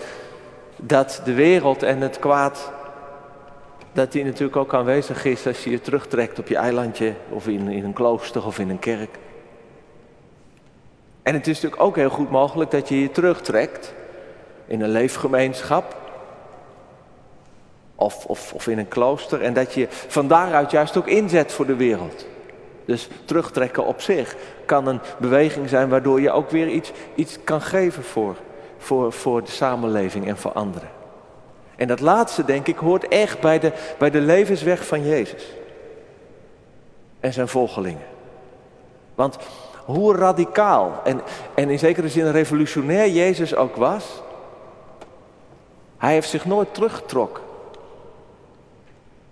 dat 0.76 1.20
de 1.24 1.34
wereld 1.34 1.82
en 1.82 2.00
het 2.00 2.18
kwaad, 2.18 2.72
dat 3.92 4.12
die 4.12 4.24
natuurlijk 4.24 4.56
ook 4.56 4.74
aanwezig 4.74 5.24
is 5.24 5.46
als 5.46 5.64
je 5.64 5.70
je 5.70 5.80
terugtrekt 5.80 6.38
op 6.38 6.48
je 6.48 6.56
eilandje 6.56 7.14
of 7.28 7.48
in, 7.48 7.68
in 7.68 7.84
een 7.84 7.92
klooster 7.92 8.46
of 8.46 8.58
in 8.58 8.70
een 8.70 8.78
kerk. 8.78 9.18
En 11.22 11.34
het 11.34 11.46
is 11.46 11.54
natuurlijk 11.54 11.82
ook 11.82 11.96
heel 11.96 12.10
goed 12.10 12.30
mogelijk 12.30 12.70
dat 12.70 12.88
je 12.88 13.00
je 13.00 13.10
terugtrekt 13.10 13.94
in 14.66 14.80
een 14.80 14.90
leefgemeenschap 14.90 16.05
of, 17.96 18.24
of, 18.26 18.52
of 18.52 18.66
in 18.66 18.78
een 18.78 18.88
klooster 18.88 19.42
en 19.42 19.54
dat 19.54 19.74
je 19.74 19.86
van 19.90 20.28
daaruit 20.28 20.70
juist 20.70 20.96
ook 20.96 21.06
inzet 21.06 21.52
voor 21.52 21.66
de 21.66 21.76
wereld. 21.76 22.26
Dus 22.84 23.08
terugtrekken 23.24 23.84
op 23.84 24.00
zich 24.00 24.36
kan 24.64 24.86
een 24.86 25.00
beweging 25.18 25.68
zijn 25.68 25.88
waardoor 25.88 26.20
je 26.20 26.30
ook 26.30 26.50
weer 26.50 26.68
iets, 26.68 26.92
iets 27.14 27.38
kan 27.44 27.60
geven 27.60 28.02
voor, 28.02 28.36
voor, 28.78 29.12
voor 29.12 29.44
de 29.44 29.50
samenleving 29.50 30.26
en 30.26 30.36
voor 30.36 30.52
anderen. 30.52 30.88
En 31.76 31.88
dat 31.88 32.00
laatste, 32.00 32.44
denk 32.44 32.66
ik, 32.66 32.76
hoort 32.76 33.08
echt 33.08 33.40
bij 33.40 33.58
de, 33.58 33.72
bij 33.98 34.10
de 34.10 34.20
levensweg 34.20 34.86
van 34.86 35.06
Jezus 35.06 35.54
en 37.20 37.32
zijn 37.32 37.48
volgelingen. 37.48 38.06
Want 39.14 39.38
hoe 39.84 40.16
radicaal 40.16 41.00
en, 41.04 41.20
en 41.54 41.70
in 41.70 41.78
zekere 41.78 42.08
zin 42.08 42.30
revolutionair 42.30 43.08
Jezus 43.08 43.54
ook 43.54 43.76
was, 43.76 44.22
hij 45.96 46.12
heeft 46.12 46.28
zich 46.28 46.44
nooit 46.44 46.74
teruggetrokken. 46.74 47.42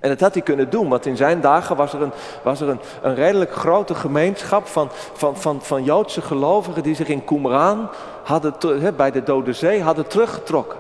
En 0.04 0.10
dat 0.10 0.20
had 0.20 0.34
hij 0.34 0.42
kunnen 0.42 0.70
doen, 0.70 0.88
want 0.88 1.06
in 1.06 1.16
zijn 1.16 1.40
dagen 1.40 1.76
was 1.76 1.92
er 1.92 2.02
een, 2.02 2.12
was 2.42 2.60
er 2.60 2.68
een, 2.68 2.80
een 3.02 3.14
redelijk 3.14 3.52
grote 3.52 3.94
gemeenschap 3.94 4.66
van, 4.66 4.88
van, 5.12 5.36
van, 5.36 5.62
van 5.62 5.84
Joodse 5.84 6.22
gelovigen 6.22 6.82
die 6.82 6.94
zich 6.94 7.08
in 7.08 7.24
Qumran 7.24 7.88
hadden, 8.22 8.54
bij 8.96 9.10
de 9.10 9.22
Dode 9.22 9.52
Zee 9.52 9.82
hadden 9.82 10.06
teruggetrokken. 10.06 10.78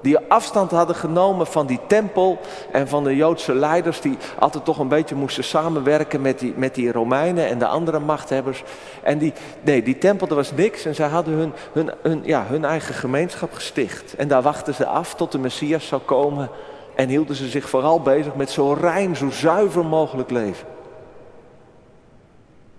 Die 0.00 0.18
afstand 0.28 0.70
hadden 0.70 0.96
genomen 0.96 1.46
van 1.46 1.66
die 1.66 1.80
tempel 1.86 2.38
en 2.72 2.88
van 2.88 3.04
de 3.04 3.16
Joodse 3.16 3.54
leiders 3.54 4.00
die 4.00 4.18
altijd 4.38 4.64
toch 4.64 4.78
een 4.78 4.88
beetje 4.88 5.14
moesten 5.14 5.44
samenwerken 5.44 6.20
met 6.20 6.38
die, 6.38 6.52
met 6.56 6.74
die 6.74 6.92
Romeinen 6.92 7.48
en 7.48 7.58
de 7.58 7.66
andere 7.66 7.98
machthebbers. 7.98 8.62
En 9.02 9.18
die, 9.18 9.32
nee, 9.60 9.82
die 9.82 9.98
tempel, 9.98 10.28
er 10.28 10.34
was 10.34 10.52
niks 10.52 10.84
en 10.84 10.94
zij 10.94 11.08
hadden 11.08 11.34
hun, 11.34 11.52
hun, 11.72 11.90
hun, 12.02 12.20
ja, 12.24 12.44
hun 12.48 12.64
eigen 12.64 12.94
gemeenschap 12.94 13.52
gesticht. 13.52 14.14
En 14.16 14.28
daar 14.28 14.42
wachten 14.42 14.74
ze 14.74 14.86
af 14.86 15.14
tot 15.14 15.32
de 15.32 15.38
Messias 15.38 15.86
zou 15.86 16.00
komen 16.02 16.50
en 16.94 17.08
hielden 17.08 17.36
ze 17.36 17.48
zich 17.48 17.68
vooral 17.68 18.00
bezig 18.00 18.34
met 18.34 18.50
zo 18.50 18.72
rein, 18.72 19.16
zo 19.16 19.30
zuiver 19.30 19.84
mogelijk 19.84 20.30
leven. 20.30 20.66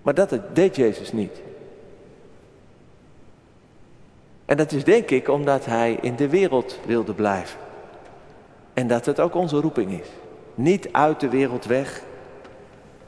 Maar 0.02 0.14
dat 0.14 0.38
deed 0.52 0.76
Jezus 0.76 1.12
niet. 1.12 1.42
En 4.44 4.56
dat 4.56 4.72
is 4.72 4.84
denk 4.84 5.10
ik 5.10 5.28
omdat 5.28 5.64
hij 5.64 5.98
in 6.00 6.16
de 6.16 6.28
wereld 6.28 6.78
wilde 6.84 7.14
blijven. 7.14 7.58
En 8.74 8.86
dat 8.86 9.06
het 9.06 9.20
ook 9.20 9.34
onze 9.34 9.60
roeping 9.60 10.00
is. 10.00 10.08
Niet 10.54 10.88
uit 10.92 11.20
de 11.20 11.28
wereld 11.28 11.64
weg, 11.64 12.02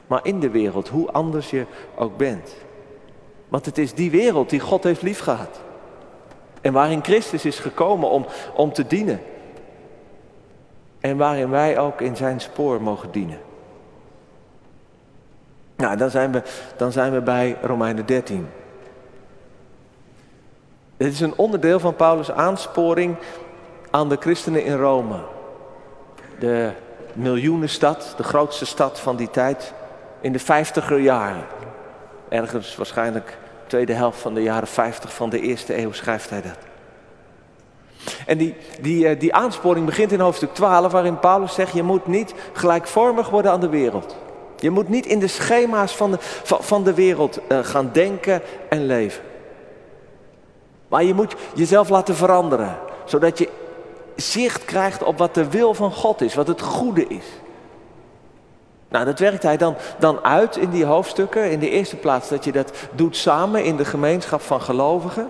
maar 0.07 0.19
in 0.23 0.39
de 0.39 0.49
wereld, 0.49 0.87
hoe 0.87 1.11
anders 1.11 1.49
je 1.49 1.65
ook 1.95 2.17
bent. 2.17 2.55
Want 3.47 3.65
het 3.65 3.77
is 3.77 3.93
die 3.93 4.11
wereld 4.11 4.49
die 4.49 4.59
God 4.59 4.83
heeft 4.83 5.01
liefgehad. 5.01 5.59
En 6.61 6.73
waarin 6.73 7.03
Christus 7.03 7.45
is 7.45 7.59
gekomen 7.59 8.09
om, 8.09 8.25
om 8.55 8.73
te 8.73 8.87
dienen. 8.87 9.19
En 10.99 11.17
waarin 11.17 11.49
wij 11.49 11.79
ook 11.79 12.01
in 12.01 12.15
zijn 12.15 12.41
spoor 12.41 12.81
mogen 12.81 13.11
dienen. 13.11 13.39
Nou, 15.75 15.97
dan 15.97 16.09
zijn 16.09 16.31
we, 16.31 16.41
dan 16.77 16.91
zijn 16.91 17.13
we 17.13 17.21
bij 17.21 17.57
Romeinen 17.61 18.05
13. 18.05 18.47
Het 20.97 21.13
is 21.13 21.19
een 21.19 21.37
onderdeel 21.37 21.79
van 21.79 21.95
Paulus' 21.95 22.31
aansporing 22.31 23.15
aan 23.89 24.09
de 24.09 24.17
christenen 24.19 24.65
in 24.65 24.77
Rome. 24.77 25.19
De 26.39 26.71
miljoenenstad, 27.13 28.13
de 28.17 28.23
grootste 28.23 28.65
stad 28.65 28.99
van 28.99 29.15
die 29.15 29.29
tijd, 29.29 29.73
in 30.21 30.31
de 30.31 30.39
vijftiger 30.39 30.99
jaren. 30.99 31.45
Ergens 32.29 32.75
waarschijnlijk 32.75 33.37
tweede 33.67 33.93
helft 33.93 34.19
van 34.19 34.33
de 34.33 34.41
jaren 34.41 34.67
50 34.67 35.13
van 35.13 35.29
de 35.29 35.39
eerste 35.39 35.77
eeuw 35.77 35.91
schrijft 35.91 36.29
hij 36.29 36.41
dat. 36.41 36.68
En 38.25 38.37
die, 38.37 38.55
die, 38.81 39.07
eh, 39.07 39.19
die 39.19 39.33
aansporing 39.33 39.85
begint 39.85 40.11
in 40.11 40.19
hoofdstuk 40.19 40.53
12, 40.53 40.91
waarin 40.91 41.19
Paulus 41.19 41.53
zegt: 41.53 41.73
Je 41.73 41.83
moet 41.83 42.07
niet 42.07 42.33
gelijkvormig 42.53 43.29
worden 43.29 43.51
aan 43.51 43.59
de 43.59 43.69
wereld. 43.69 44.15
Je 44.59 44.69
moet 44.69 44.89
niet 44.89 45.05
in 45.05 45.19
de 45.19 45.27
schema's 45.27 45.95
van 45.95 46.11
de, 46.11 46.17
van 46.43 46.83
de 46.83 46.93
wereld 46.93 47.39
eh, 47.47 47.59
gaan 47.61 47.89
denken 47.93 48.41
en 48.69 48.85
leven. 48.85 49.23
Maar 50.87 51.03
je 51.03 51.13
moet 51.13 51.35
jezelf 51.53 51.89
laten 51.89 52.15
veranderen, 52.15 52.77
zodat 53.05 53.37
je 53.37 53.49
zicht 54.15 54.65
krijgt 54.65 55.03
op 55.03 55.17
wat 55.17 55.33
de 55.33 55.49
wil 55.49 55.73
van 55.73 55.91
God 55.91 56.21
is, 56.21 56.35
wat 56.35 56.47
het 56.47 56.61
goede 56.61 57.07
is. 57.07 57.25
Nou, 58.89 59.05
dat 59.05 59.19
werkt 59.19 59.43
hij 59.43 59.57
dan, 59.57 59.75
dan 59.99 60.23
uit 60.23 60.55
in 60.55 60.69
die 60.69 60.85
hoofdstukken. 60.85 61.51
In 61.51 61.59
de 61.59 61.69
eerste 61.69 61.95
plaats 61.95 62.29
dat 62.29 62.43
je 62.43 62.51
dat 62.51 62.71
doet 62.91 63.15
samen 63.15 63.63
in 63.63 63.75
de 63.75 63.85
gemeenschap 63.85 64.41
van 64.41 64.61
gelovigen. 64.61 65.29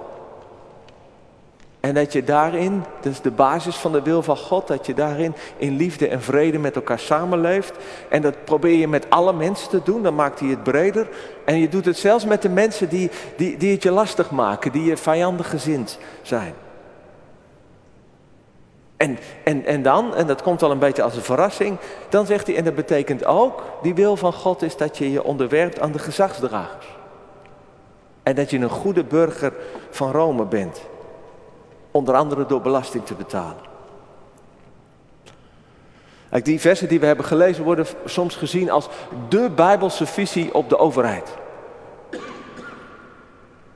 En 1.79 1.93
dat 1.93 2.13
je 2.13 2.23
daarin, 2.23 2.83
dat 3.01 3.11
is 3.11 3.21
de 3.21 3.31
basis 3.31 3.75
van 3.75 3.91
de 3.91 4.01
wil 4.01 4.23
van 4.23 4.37
God, 4.37 4.67
dat 4.67 4.85
je 4.85 4.93
daarin 4.93 5.35
in 5.57 5.75
liefde 5.75 6.07
en 6.07 6.21
vrede 6.21 6.59
met 6.59 6.75
elkaar 6.75 6.99
samenleeft. 6.99 7.73
En 8.09 8.21
dat 8.21 8.43
probeer 8.43 8.77
je 8.77 8.87
met 8.87 9.09
alle 9.09 9.33
mensen 9.33 9.69
te 9.69 9.81
doen, 9.83 10.03
dan 10.03 10.15
maakt 10.15 10.39
hij 10.39 10.49
het 10.49 10.63
breder. 10.63 11.07
En 11.45 11.59
je 11.59 11.69
doet 11.69 11.85
het 11.85 11.97
zelfs 11.97 12.25
met 12.25 12.41
de 12.41 12.49
mensen 12.49 12.89
die, 12.89 13.09
die, 13.37 13.57
die 13.57 13.71
het 13.71 13.83
je 13.83 13.91
lastig 13.91 14.31
maken, 14.31 14.71
die 14.71 14.83
je 14.83 14.97
vijandig 14.97 15.49
gezind 15.49 15.97
zijn. 16.21 16.53
En, 18.97 19.17
en, 19.43 19.65
en 19.65 19.81
dan, 19.81 20.15
en 20.15 20.27
dat 20.27 20.41
komt 20.41 20.61
wel 20.61 20.71
een 20.71 20.79
beetje 20.79 21.03
als 21.03 21.15
een 21.15 21.21
verrassing, 21.21 21.77
dan 22.09 22.25
zegt 22.25 22.47
hij, 22.47 22.55
en 22.55 22.63
dat 22.63 22.75
betekent 22.75 23.25
ook, 23.25 23.63
die 23.81 23.95
wil 23.95 24.15
van 24.15 24.33
God 24.33 24.61
is 24.61 24.77
dat 24.77 24.97
je 24.97 25.11
je 25.11 25.23
onderwerpt 25.23 25.79
aan 25.79 25.91
de 25.91 25.99
gezagsdragers. 25.99 26.97
En 28.23 28.35
dat 28.35 28.49
je 28.49 28.57
een 28.57 28.69
goede 28.69 29.03
burger 29.03 29.53
van 29.89 30.11
Rome 30.11 30.45
bent. 30.45 30.88
Onder 31.91 32.15
andere 32.15 32.45
door 32.45 32.61
belasting 32.61 33.05
te 33.05 33.13
betalen. 33.13 33.67
Die 36.29 36.59
versen 36.59 36.87
die 36.87 36.99
we 36.99 37.05
hebben 37.05 37.25
gelezen 37.25 37.63
worden 37.63 37.85
soms 38.05 38.35
gezien 38.35 38.71
als 38.71 38.87
de 39.29 39.49
bijbelse 39.55 40.05
visie 40.05 40.53
op 40.53 40.69
de 40.69 40.77
overheid. 40.77 41.37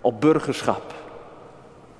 Op 0.01 0.21
burgerschap. 0.21 0.93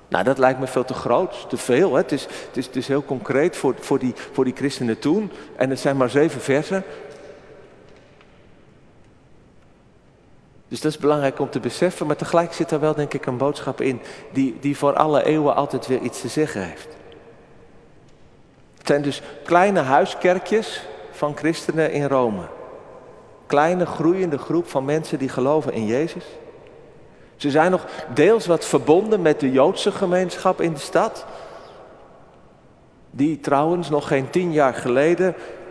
Nou, 0.08 0.24
dat 0.24 0.38
lijkt 0.38 0.60
me 0.60 0.66
veel 0.66 0.84
te 0.84 0.94
groot, 0.94 1.48
te 1.48 1.56
veel. 1.56 1.90
Hè? 1.92 1.98
Het, 1.98 2.12
is, 2.12 2.22
het, 2.22 2.56
is, 2.56 2.66
het 2.66 2.76
is 2.76 2.88
heel 2.88 3.04
concreet 3.04 3.56
voor, 3.56 3.74
voor, 3.80 3.98
die, 3.98 4.12
voor 4.32 4.44
die 4.44 4.54
christenen 4.56 4.98
toen. 4.98 5.30
En 5.56 5.70
het 5.70 5.80
zijn 5.80 5.96
maar 5.96 6.10
zeven 6.10 6.40
versen. 6.40 6.84
Dus 10.74 10.82
dat 10.82 10.92
is 10.92 10.98
belangrijk 10.98 11.38
om 11.38 11.50
te 11.50 11.60
beseffen, 11.60 12.06
maar 12.06 12.16
tegelijk 12.16 12.52
zit 12.52 12.70
er 12.70 12.80
wel 12.80 12.94
denk 12.94 13.14
ik 13.14 13.26
een 13.26 13.36
boodschap 13.36 13.80
in 13.80 14.00
die, 14.32 14.56
die 14.60 14.76
voor 14.76 14.94
alle 14.94 15.24
eeuwen 15.24 15.54
altijd 15.54 15.86
weer 15.86 16.00
iets 16.00 16.20
te 16.20 16.28
zeggen 16.28 16.62
heeft. 16.62 16.88
Het 18.78 18.86
zijn 18.86 19.02
dus 19.02 19.22
kleine 19.44 19.80
huiskerkjes 19.80 20.86
van 21.10 21.36
christenen 21.36 21.92
in 21.92 22.04
Rome. 22.04 22.42
Kleine 23.46 23.86
groeiende 23.86 24.38
groep 24.38 24.68
van 24.68 24.84
mensen 24.84 25.18
die 25.18 25.28
geloven 25.28 25.72
in 25.72 25.86
Jezus. 25.86 26.24
Ze 27.36 27.50
zijn 27.50 27.70
nog 27.70 27.86
deels 28.14 28.46
wat 28.46 28.64
verbonden 28.64 29.22
met 29.22 29.40
de 29.40 29.50
Joodse 29.50 29.92
gemeenschap 29.92 30.60
in 30.60 30.72
de 30.72 30.80
stad. 30.80 31.26
Die 33.10 33.40
trouwens 33.40 33.90
nog 33.90 34.08
geen 34.08 34.30
tien 34.30 34.52
jaar 34.52 34.74
geleden, 34.74 35.26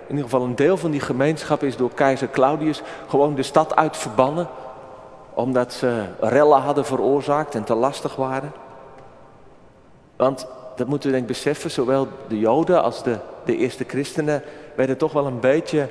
in 0.08 0.10
ieder 0.10 0.24
geval 0.24 0.44
een 0.44 0.56
deel 0.56 0.78
van 0.78 0.92
die 0.92 1.02
gemeenschap 1.02 1.64
is 1.64 1.78
door 1.78 1.94
keizer 1.94 2.30
Claudius 2.30 2.82
gewoon 3.08 3.36
de 3.36 3.44
stad 3.44 3.76
uit 3.76 3.98
verbannen 3.98 4.48
omdat 5.34 5.74
ze 5.74 6.04
rellen 6.20 6.62
hadden 6.62 6.86
veroorzaakt 6.86 7.56
en 7.56 7.64
te 7.64 7.74
lastig 7.76 8.16
waren. 8.16 8.52
Want 10.16 10.48
dat 10.76 10.88
moeten 10.88 11.10
we 11.10 11.16
denk 11.16 11.30
ik 11.30 11.36
beseffen, 11.36 11.72
zowel 11.72 12.08
de 12.28 12.40
Joden 12.40 12.84
als 12.84 13.04
de, 13.04 13.18
de 13.46 13.58
eerste 13.58 13.84
christenen 13.88 14.44
werden 14.76 14.98
toch 14.98 15.14
wel 15.14 15.26
een 15.26 15.40
beetje, 15.40 15.90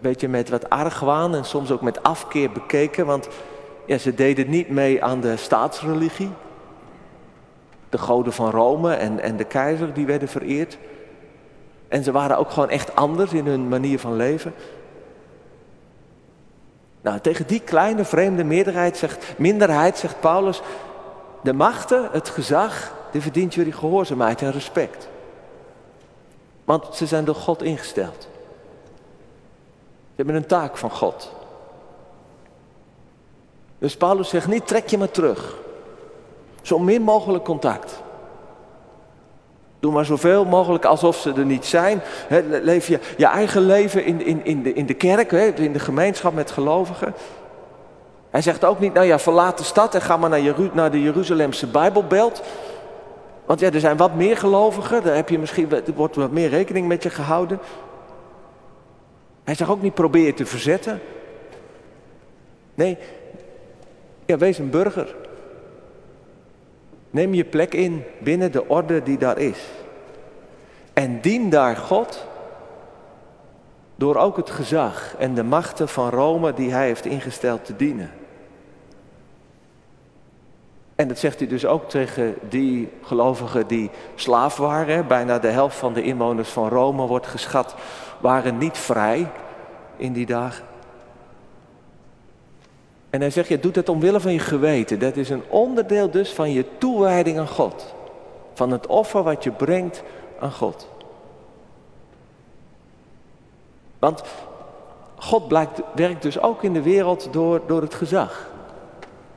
beetje 0.00 0.28
met 0.28 0.48
wat 0.48 0.70
argwaan 0.70 1.34
en 1.34 1.44
soms 1.44 1.70
ook 1.70 1.80
met 1.80 2.02
afkeer 2.02 2.50
bekeken. 2.50 3.06
Want 3.06 3.28
ja, 3.86 3.98
ze 3.98 4.14
deden 4.14 4.50
niet 4.50 4.68
mee 4.68 5.04
aan 5.04 5.20
de 5.20 5.36
staatsreligie. 5.36 6.30
De 7.88 7.98
goden 7.98 8.32
van 8.32 8.50
Rome 8.50 8.94
en, 8.94 9.20
en 9.20 9.36
de 9.36 9.44
keizer 9.44 9.92
die 9.92 10.06
werden 10.06 10.28
vereerd. 10.28 10.78
En 11.88 12.02
ze 12.02 12.12
waren 12.12 12.38
ook 12.38 12.50
gewoon 12.50 12.68
echt 12.68 12.96
anders 12.96 13.32
in 13.32 13.46
hun 13.46 13.68
manier 13.68 13.98
van 13.98 14.16
leven. 14.16 14.54
Nou, 17.00 17.20
tegen 17.20 17.46
die 17.46 17.60
kleine 17.60 18.04
vreemde 18.04 18.44
meerderheid 18.44 18.96
zegt, 18.96 19.38
minderheid 19.38 19.98
zegt 19.98 20.20
Paulus, 20.20 20.62
de 21.42 21.52
machten, 21.52 22.08
het 22.12 22.28
gezag, 22.28 22.92
die 23.12 23.22
verdient 23.22 23.54
jullie 23.54 23.72
gehoorzaamheid 23.72 24.42
en 24.42 24.52
respect. 24.52 25.08
Want 26.64 26.94
ze 26.94 27.06
zijn 27.06 27.24
door 27.24 27.34
God 27.34 27.62
ingesteld. 27.62 28.28
Ze 30.10 30.16
hebben 30.16 30.34
een 30.34 30.46
taak 30.46 30.76
van 30.76 30.90
God. 30.90 31.32
Dus 33.78 33.96
Paulus 33.96 34.28
zegt 34.28 34.46
niet, 34.46 34.66
trek 34.66 34.88
je 34.88 34.98
maar 34.98 35.10
terug. 35.10 35.56
Zo 36.62 36.78
min 36.78 37.02
mogelijk 37.02 37.44
contact. 37.44 38.02
Doe 39.80 39.92
maar 39.92 40.04
zoveel 40.04 40.44
mogelijk 40.44 40.84
alsof 40.84 41.16
ze 41.16 41.32
er 41.32 41.44
niet 41.44 41.64
zijn. 41.64 42.00
leef 42.62 42.88
je, 42.88 42.98
je 43.16 43.26
eigen 43.26 43.62
leven 43.62 44.04
in, 44.04 44.24
in, 44.24 44.44
in, 44.44 44.62
de, 44.62 44.72
in 44.72 44.86
de 44.86 44.94
kerk, 44.94 45.32
in 45.32 45.72
de 45.72 45.78
gemeenschap 45.78 46.34
met 46.34 46.50
gelovigen. 46.50 47.14
Hij 48.30 48.42
zegt 48.42 48.64
ook 48.64 48.80
niet, 48.80 48.92
nou 48.92 49.06
ja, 49.06 49.18
verlaat 49.18 49.58
de 49.58 49.64
stad 49.64 49.94
en 49.94 50.00
ga 50.00 50.16
maar 50.16 50.30
naar, 50.30 50.54
naar 50.72 50.90
de 50.90 51.02
Jeruzalemse 51.02 51.66
Bijbelbelt. 51.66 52.42
Want 53.46 53.60
ja, 53.60 53.72
er 53.72 53.80
zijn 53.80 53.96
wat 53.96 54.14
meer 54.14 54.36
gelovigen, 54.36 55.02
daar 55.02 55.14
heb 55.14 55.28
je 55.28 55.38
misschien, 55.38 55.68
wordt 55.94 56.16
wat 56.16 56.30
meer 56.30 56.48
rekening 56.48 56.88
met 56.88 57.02
je 57.02 57.10
gehouden. 57.10 57.58
Hij 59.44 59.54
zegt 59.54 59.70
ook 59.70 59.82
niet, 59.82 59.94
probeer 59.94 60.26
je 60.26 60.34
te 60.34 60.46
verzetten. 60.46 61.00
Nee, 62.74 62.98
ja, 64.26 64.38
wees 64.38 64.58
een 64.58 64.70
burger. 64.70 65.14
Neem 67.10 67.34
je 67.34 67.44
plek 67.44 67.74
in 67.74 68.04
binnen 68.18 68.52
de 68.52 68.68
orde 68.68 69.02
die 69.02 69.18
daar 69.18 69.38
is. 69.38 69.68
En 70.92 71.20
dien 71.20 71.50
daar 71.50 71.76
God 71.76 72.26
door 73.96 74.16
ook 74.16 74.36
het 74.36 74.50
gezag 74.50 75.14
en 75.18 75.34
de 75.34 75.42
machten 75.42 75.88
van 75.88 76.10
Rome 76.10 76.52
die 76.54 76.72
hij 76.72 76.86
heeft 76.86 77.04
ingesteld 77.04 77.64
te 77.64 77.76
dienen. 77.76 78.10
En 80.94 81.08
dat 81.08 81.18
zegt 81.18 81.38
hij 81.38 81.48
dus 81.48 81.66
ook 81.66 81.88
tegen 81.88 82.34
die 82.48 82.88
gelovigen 83.02 83.66
die 83.66 83.90
slaaf 84.14 84.56
waren. 84.56 85.06
Bijna 85.06 85.38
de 85.38 85.48
helft 85.48 85.76
van 85.76 85.92
de 85.92 86.02
inwoners 86.02 86.48
van 86.48 86.68
Rome 86.68 87.06
wordt 87.06 87.26
geschat, 87.26 87.74
waren 88.20 88.58
niet 88.58 88.78
vrij 88.78 89.30
in 89.96 90.12
die 90.12 90.26
dagen. 90.26 90.64
En 93.10 93.20
hij 93.20 93.30
zegt, 93.30 93.48
je 93.48 93.60
doet 93.60 93.76
het 93.76 93.88
omwille 93.88 94.20
van 94.20 94.32
je 94.32 94.38
geweten. 94.38 94.98
Dat 94.98 95.16
is 95.16 95.30
een 95.30 95.42
onderdeel 95.48 96.10
dus 96.10 96.32
van 96.32 96.52
je 96.52 96.64
toewijding 96.78 97.38
aan 97.38 97.48
God. 97.48 97.94
Van 98.54 98.70
het 98.70 98.86
offer 98.86 99.22
wat 99.22 99.44
je 99.44 99.50
brengt 99.50 100.02
aan 100.40 100.52
God. 100.52 100.88
Want 103.98 104.22
God 105.16 105.68
werkt 105.94 106.22
dus 106.22 106.40
ook 106.40 106.62
in 106.62 106.72
de 106.72 106.82
wereld 106.82 107.28
door, 107.32 107.60
door 107.66 107.82
het 107.82 107.94
gezag. 107.94 108.50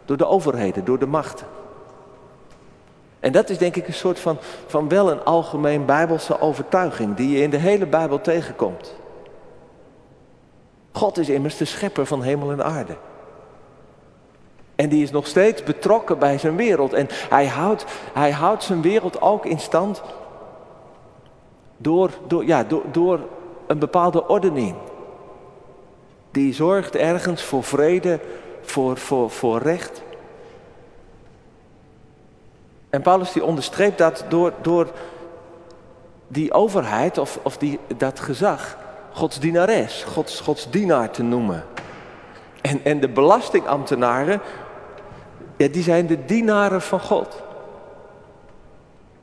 Door 0.05 0.17
de 0.17 0.27
overheden, 0.27 0.85
door 0.85 0.99
de 0.99 1.05
machten. 1.05 1.47
En 3.19 3.31
dat 3.31 3.49
is 3.49 3.57
denk 3.57 3.75
ik 3.75 3.87
een 3.87 3.93
soort 3.93 4.19
van, 4.19 4.37
van 4.67 4.89
wel 4.89 5.11
een 5.11 5.23
algemeen 5.23 5.85
bijbelse 5.85 6.39
overtuiging 6.39 7.15
die 7.15 7.29
je 7.29 7.41
in 7.41 7.49
de 7.49 7.57
hele 7.57 7.85
Bijbel 7.85 8.21
tegenkomt. 8.21 8.95
God 10.91 11.17
is 11.17 11.29
immers 11.29 11.57
de 11.57 11.65
schepper 11.65 12.05
van 12.05 12.23
hemel 12.23 12.51
en 12.51 12.63
aarde. 12.63 12.95
En 14.75 14.89
die 14.89 15.03
is 15.03 15.11
nog 15.11 15.27
steeds 15.27 15.63
betrokken 15.63 16.19
bij 16.19 16.37
zijn 16.37 16.55
wereld. 16.55 16.93
En 16.93 17.07
hij 17.29 17.47
houdt, 17.47 17.85
hij 18.13 18.31
houdt 18.31 18.63
zijn 18.63 18.81
wereld 18.81 19.21
ook 19.21 19.45
in 19.45 19.59
stand 19.59 20.01
door, 21.77 22.11
door, 22.27 22.45
ja, 22.45 22.63
door, 22.63 22.83
door 22.91 23.19
een 23.67 23.79
bepaalde 23.79 24.27
ordening. 24.27 24.75
Die 26.31 26.53
zorgt 26.53 26.95
ergens 26.95 27.43
voor 27.43 27.63
vrede, 27.63 28.19
voor, 28.61 28.97
voor, 28.97 29.29
voor 29.29 29.61
recht. 29.61 30.01
En 32.89 33.01
Paulus 33.01 33.31
die 33.31 33.43
onderstreept 33.43 33.97
dat 33.97 34.25
door, 34.27 34.53
door 34.61 34.91
die 36.27 36.53
overheid 36.53 37.17
of, 37.17 37.39
of 37.43 37.57
die, 37.57 37.79
dat 37.97 38.19
gezag 38.19 38.77
Gods 39.11 39.39
dienares, 39.39 40.03
Gods, 40.03 40.39
Gods 40.39 40.69
dienaar 40.69 41.11
te 41.11 41.23
noemen. 41.23 41.63
En, 42.61 42.83
en 42.83 42.99
de 42.99 43.09
belastingambtenaren, 43.09 44.41
ja, 45.57 45.67
die 45.67 45.83
zijn 45.83 46.07
de 46.07 46.25
dienaren 46.25 46.81
van 46.81 46.99
God. 46.99 47.41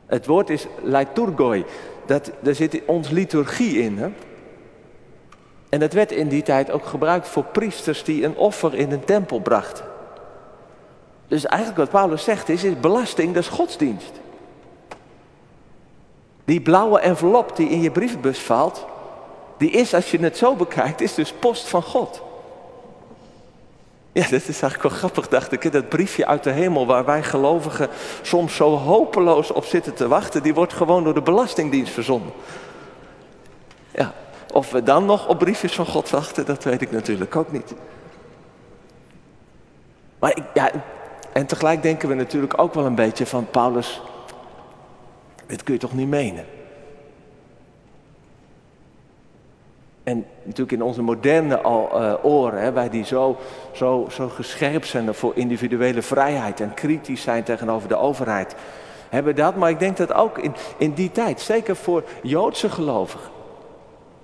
Het 0.07 0.27
woord 0.27 0.51
is 0.51 0.66
liturgoi. 0.83 1.64
Dat, 2.07 2.31
daar 2.40 2.55
zit 2.55 2.81
ons 2.87 3.09
liturgie 3.09 3.79
in. 3.79 3.99
Hè? 3.99 4.09
En 5.69 5.81
dat 5.81 5.93
werd 5.93 6.12
in 6.12 6.29
die 6.29 6.43
tijd 6.43 6.71
ook 6.71 6.87
gebruikt 6.87 7.29
voor 7.29 7.45
priesters 7.45 8.05
die 8.05 8.25
een 8.25 8.37
offer 8.37 8.75
in 8.75 8.93
een 8.93 9.05
tempel 9.05 9.40
brachten. 9.40 9.85
Dus 11.29 11.47
eigenlijk 11.47 11.81
wat 11.81 11.90
Paulus 11.90 12.25
zegt 12.25 12.49
is, 12.49 12.64
is 12.64 12.81
belasting, 12.81 13.35
dat 13.35 13.43
is 13.43 13.49
godsdienst. 13.49 14.12
Die 16.45 16.61
blauwe 16.61 17.01
envelop 17.01 17.57
die 17.57 17.69
in 17.69 17.81
je 17.81 17.90
brievenbus 17.90 18.38
valt, 18.38 18.87
die 19.59 19.71
is, 19.71 19.95
als 19.95 20.11
je 20.11 20.19
het 20.19 20.37
zo 20.37 20.55
bekijkt, 20.55 21.01
is 21.01 21.14
dus 21.14 21.33
post 21.33 21.69
van 21.69 21.83
God. 21.83 22.23
Ja, 24.12 24.23
dat 24.23 24.33
is 24.49 24.62
eigenlijk 24.62 24.83
wel 24.83 24.99
grappig, 24.99 25.29
dacht 25.29 25.53
ik. 25.53 25.73
Dat 25.73 25.88
briefje 25.88 26.27
uit 26.27 26.44
de 26.44 26.51
hemel 26.51 26.87
waar 26.87 27.05
wij 27.05 27.23
gelovigen 27.23 27.88
soms 28.23 28.55
zo 28.55 28.77
hopeloos 28.77 29.53
op 29.53 29.64
zitten 29.64 29.94
te 29.94 30.09
wachten, 30.09 30.42
die 30.42 30.55
wordt 30.55 30.73
gewoon 30.73 31.05
door 31.05 31.14
de 31.14 31.23
Belastingdienst 31.23 31.92
verzonden. 31.92 32.33
Ja, 33.90 34.14
of 34.53 34.70
we 34.70 34.83
dan 34.83 35.05
nog 35.05 35.29
op 35.29 35.38
briefjes 35.38 35.75
van 35.75 35.87
God 35.87 36.11
wachten, 36.11 36.46
dat 36.46 36.64
weet 36.64 36.83
ik 36.83 36.90
natuurlijk 36.90 37.37
ook 37.37 37.53
niet. 37.53 37.75
Maar 40.18 40.37
ik, 40.37 40.44
ja, 40.55 40.70
en 41.33 41.46
tegelijk 41.46 41.83
denken 41.83 42.09
we 42.09 42.14
natuurlijk 42.14 42.61
ook 42.61 42.75
wel 42.75 42.87
een 42.87 42.94
beetje 42.94 43.27
van 43.27 43.46
Paulus, 43.51 44.03
dit 45.46 45.62
kun 45.62 45.75
je 45.75 45.81
toch 45.81 45.94
niet 45.94 46.09
menen? 46.09 46.44
En 50.05 50.27
natuurlijk 50.43 50.73
in 50.73 50.83
onze 50.83 51.03
moderne 51.03 51.61
uh, 51.65 52.15
oren, 52.23 52.61
hè, 52.61 52.73
wij 52.73 52.89
die 52.89 53.05
zo, 53.05 53.37
zo, 53.73 54.07
zo 54.11 54.29
gescherpt 54.29 54.87
zijn 54.87 55.15
voor 55.15 55.33
individuele 55.35 56.03
vrijheid 56.03 56.61
en 56.61 56.75
kritisch 56.75 57.23
zijn 57.23 57.43
tegenover 57.43 57.89
de 57.89 57.97
overheid, 57.97 58.55
hebben 59.09 59.37
dat. 59.37 59.57
Maar 59.57 59.71
ik 59.71 59.79
denk 59.79 59.97
dat 59.97 60.13
ook 60.13 60.39
in, 60.39 60.55
in 60.77 60.93
die 60.93 61.13
tijd, 61.13 61.41
zeker 61.41 61.77
voor 61.77 62.05
Joodse 62.23 62.71
gelovigen, 62.71 63.31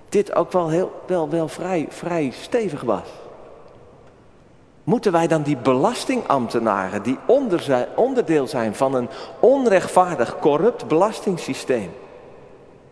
dit 0.09 0.35
ook 0.35 0.51
wel, 0.51 0.69
heel, 0.69 0.91
wel, 1.07 1.29
wel 1.29 1.47
vrij, 1.47 1.85
vrij 1.89 2.31
stevig 2.41 2.81
was. 2.81 3.07
Moeten 4.83 5.11
wij 5.11 5.27
dan 5.27 5.41
die 5.41 5.57
belastingambtenaren, 5.57 7.03
die 7.03 7.17
onder, 7.25 7.87
onderdeel 7.95 8.47
zijn 8.47 8.75
van 8.75 8.93
een 8.93 9.09
onrechtvaardig, 9.39 10.39
corrupt 10.39 10.87
belastingssysteem, 10.87 11.91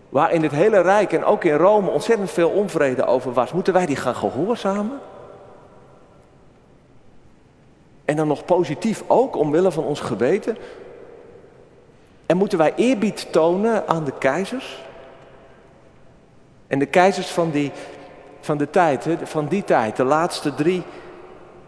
waar 0.10 0.32
in 0.32 0.44
het 0.44 0.52
hele 0.52 0.82
Rijk 0.82 1.14
en 1.14 1.24
ook 1.24 1.44
in 1.44 1.56
Rome 1.56 1.90
ontzettend 1.90 2.32
veel 2.32 2.50
onvrede 2.50 3.06
over 3.06 3.34
was, 3.34 3.52
moeten 3.52 3.74
wij 3.74 3.86
die 3.86 3.96
gaan 3.96 4.16
gehoorzamen? 4.16 5.00
En 8.06 8.16
dan 8.16 8.28
nog 8.28 8.46
positief 8.46 9.04
ook, 9.08 9.36
omwille 9.36 9.72
van 9.72 9.84
ons 9.84 10.00
geweten. 10.00 10.58
En 12.26 12.38
moeten 12.38 12.58
wij 12.58 12.74
eerbied 12.76 13.28
tonen 13.32 13.88
aan 13.88 14.04
de 14.04 14.14
keizers? 14.18 14.84
En 16.68 16.80
de 16.80 16.86
keizers 16.86 17.28
van, 17.28 17.52
die, 17.52 17.72
van 18.40 18.58
de 18.58 18.70
tijd, 18.70 19.08
van 19.24 19.48
die 19.48 19.64
tijd, 19.64 19.96
de 19.96 20.04
laatste 20.04 20.56
drie, 20.56 20.84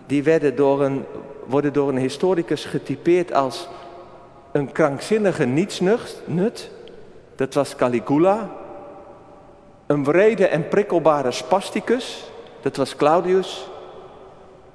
die 0.06 0.23
werden 0.23 0.56
door 0.56 0.84
een, 0.84 1.06
worden 1.45 1.73
door 1.73 1.89
een 1.89 1.97
historicus 1.97 2.65
getypeerd 2.65 3.34
als 3.34 3.69
een 4.52 4.71
krankzinnige 4.71 5.45
nietsnut. 5.45 6.71
Dat 7.38 7.54
was 7.54 7.76
Caligula. 7.76 8.50
Een 9.86 10.04
wrede 10.04 10.47
en 10.47 10.67
prikkelbare 10.67 11.32
spasticus. 11.32 12.32
Dat 12.62 12.76
was 12.76 12.95
Claudius. 12.95 13.67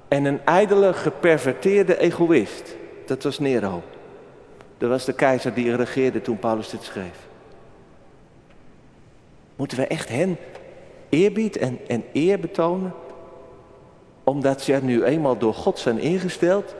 En 0.09 0.25
een 0.25 0.41
ijdele, 0.45 0.93
geperverteerde 0.93 1.99
egoïst. 1.99 2.77
Dat 3.07 3.23
was 3.23 3.39
Nero. 3.39 3.83
Dat 4.79 4.89
was 4.89 5.05
de 5.05 5.13
keizer 5.13 5.55
die 5.55 5.77
regeerde 5.77 6.21
toen 6.21 6.39
Paulus 6.39 6.71
dit 6.71 6.83
schreef. 6.83 7.29
Moeten 9.57 9.79
we 9.79 9.87
echt 9.87 10.09
hen 10.09 10.37
eerbied 11.09 11.57
en, 11.57 11.79
en 11.87 12.05
eer 12.13 12.41
betonen? 12.41 12.93
Omdat 14.25 14.61
ze 14.61 14.73
er 14.73 14.83
nu 14.83 15.05
eenmaal 15.05 15.39
door 15.39 15.55
God 15.55 15.79
zijn 15.79 15.99
ingesteld? 15.99 16.75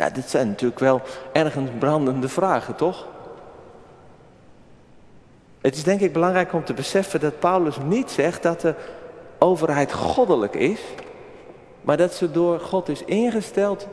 Nou, 0.00 0.12
dit 0.12 0.30
zijn 0.30 0.48
natuurlijk 0.48 0.80
wel 0.80 1.00
ergens 1.32 1.70
brandende 1.78 2.28
vragen, 2.28 2.74
toch? 2.76 3.06
Het 5.60 5.76
is 5.76 5.82
denk 5.82 6.00
ik 6.00 6.12
belangrijk 6.12 6.52
om 6.52 6.64
te 6.64 6.74
beseffen 6.74 7.20
dat 7.20 7.38
Paulus 7.38 7.76
niet 7.84 8.10
zegt 8.10 8.42
dat 8.42 8.60
de 8.60 8.74
overheid 9.38 9.92
goddelijk 9.92 10.54
is, 10.54 10.80
maar 11.80 11.96
dat 11.96 12.14
ze 12.14 12.30
door 12.30 12.60
God 12.60 12.88
is 12.88 13.04
ingesteld 13.04 13.86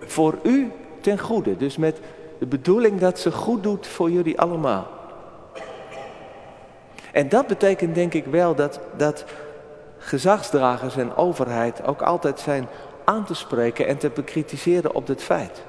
voor 0.00 0.38
u 0.42 0.72
ten 1.00 1.18
goede. 1.18 1.56
Dus 1.56 1.76
met 1.76 2.00
de 2.38 2.46
bedoeling 2.46 3.00
dat 3.00 3.18
ze 3.18 3.32
goed 3.32 3.62
doet 3.62 3.86
voor 3.86 4.10
jullie 4.10 4.40
allemaal. 4.40 4.86
En 7.12 7.28
dat 7.28 7.46
betekent 7.46 7.94
denk 7.94 8.14
ik 8.14 8.24
wel 8.26 8.54
dat, 8.54 8.80
dat 8.96 9.24
gezagsdragers 9.98 10.96
en 10.96 11.16
overheid 11.16 11.86
ook 11.86 12.02
altijd 12.02 12.40
zijn 12.40 12.68
aan 13.10 13.24
te 13.24 13.34
spreken 13.34 13.86
en 13.86 13.98
te 13.98 14.10
bekritiseren 14.10 14.94
op 14.94 15.06
dit 15.06 15.22
feit. 15.22 15.62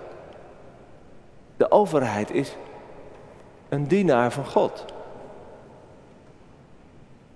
De 1.58 1.72
overheid 1.72 2.32
is 2.32 2.56
een 3.70 3.88
dienaar 3.88 4.32
van 4.32 4.46
God. 4.46 4.86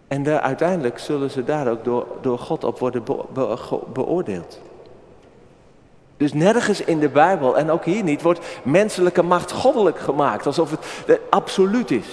En 0.08 0.42
uiteindelijk 0.42 1.00
zullen 1.00 1.32
ze 1.32 1.44
daar 1.44 1.68
ook 1.68 1.84
door, 1.84 2.08
door 2.22 2.40
God 2.40 2.64
op 2.64 2.80
worden 2.80 3.04
beoordeeld. 3.94 4.60
Dus 6.18 6.34
nergens 6.34 6.82
in 6.82 7.00
de 7.00 7.10
Bijbel, 7.10 7.58
en 7.58 7.70
ook 7.70 7.86
hier 7.86 8.04
niet, 8.04 8.22
wordt 8.22 8.60
menselijke 8.64 9.22
macht 9.22 9.52
goddelijk 9.52 10.00
gemaakt. 10.00 10.46
Alsof 10.46 10.72
het 11.06 11.20
absoluut 11.30 11.92
is. 11.92 12.08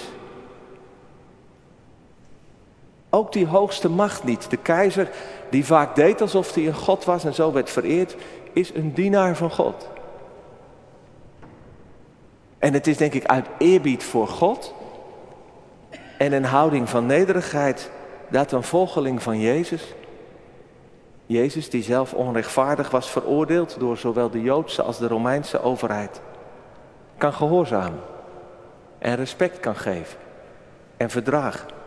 Ook 3.15 3.31
die 3.31 3.47
hoogste 3.47 3.89
macht 3.89 4.23
niet. 4.23 4.49
De 4.49 4.57
keizer, 4.57 5.09
die 5.49 5.65
vaak 5.65 5.95
deed 5.95 6.21
alsof 6.21 6.53
hij 6.53 6.67
een 6.67 6.73
God 6.73 7.05
was 7.05 7.23
en 7.23 7.33
zo 7.33 7.51
werd 7.51 7.69
vereerd, 7.69 8.15
is 8.53 8.73
een 8.73 8.93
dienaar 8.93 9.35
van 9.35 9.51
God. 9.51 9.89
En 12.59 12.73
het 12.73 12.87
is 12.87 12.97
denk 12.97 13.13
ik 13.13 13.25
uit 13.25 13.45
eerbied 13.57 14.03
voor 14.03 14.27
God 14.27 14.73
en 16.17 16.33
een 16.33 16.45
houding 16.45 16.89
van 16.89 17.05
nederigheid 17.05 17.91
dat 18.29 18.51
een 18.51 18.63
volgeling 18.63 19.23
van 19.23 19.39
Jezus, 19.39 19.93
Jezus 21.25 21.69
die 21.69 21.83
zelf 21.83 22.13
onrechtvaardig 22.13 22.89
was 22.89 23.09
veroordeeld 23.09 23.79
door 23.79 23.97
zowel 23.97 24.29
de 24.29 24.41
Joodse 24.41 24.81
als 24.81 24.97
de 24.97 25.07
Romeinse 25.07 25.61
overheid, 25.61 26.21
kan 27.17 27.33
gehoorzamen 27.33 27.99
en 28.99 29.15
respect 29.15 29.59
kan 29.59 29.75
geven 29.75 30.17
en 30.97 31.09
verdragen. 31.09 31.81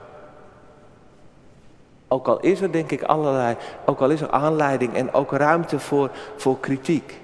Ook 2.08 2.28
al 2.28 2.40
is 2.40 2.60
er 2.60 2.72
denk 2.72 2.90
ik 2.90 3.02
allerlei, 3.02 3.56
ook 3.86 4.00
al 4.00 4.10
is 4.10 4.20
er 4.20 4.30
aanleiding 4.30 4.94
en 4.94 5.12
ook 5.12 5.32
ruimte 5.32 5.78
voor, 5.78 6.10
voor 6.36 6.60
kritiek. 6.60 7.20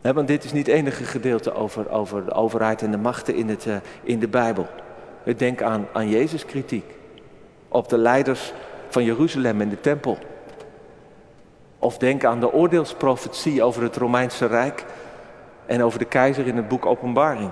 want 0.00 0.28
dit 0.28 0.44
is 0.44 0.52
niet 0.52 0.66
het 0.66 0.76
enige 0.76 1.04
gedeelte 1.04 1.54
over, 1.54 1.90
over 1.90 2.24
de 2.24 2.32
overheid 2.32 2.82
en 2.82 2.90
de 2.90 2.96
machten 2.96 3.34
in, 3.34 3.48
het, 3.48 3.66
uh, 3.66 3.76
in 4.02 4.18
de 4.18 4.28
Bijbel. 4.28 4.66
Denk 5.36 5.62
aan, 5.62 5.88
aan 5.92 6.08
Jezus 6.08 6.46
kritiek. 6.46 6.84
Op 7.68 7.88
de 7.88 7.98
leiders 7.98 8.52
van 8.88 9.04
Jeruzalem 9.04 9.60
en 9.60 9.68
de 9.68 9.80
tempel. 9.80 10.18
Of 11.78 11.98
denk 11.98 12.24
aan 12.24 12.40
de 12.40 12.52
oordeelsprofetie 12.52 13.62
over 13.62 13.82
het 13.82 13.96
Romeinse 13.96 14.46
Rijk 14.46 14.84
en 15.66 15.82
over 15.82 15.98
de 15.98 16.04
keizer 16.04 16.46
in 16.46 16.56
het 16.56 16.68
boek 16.68 16.86
Openbaring. 16.86 17.50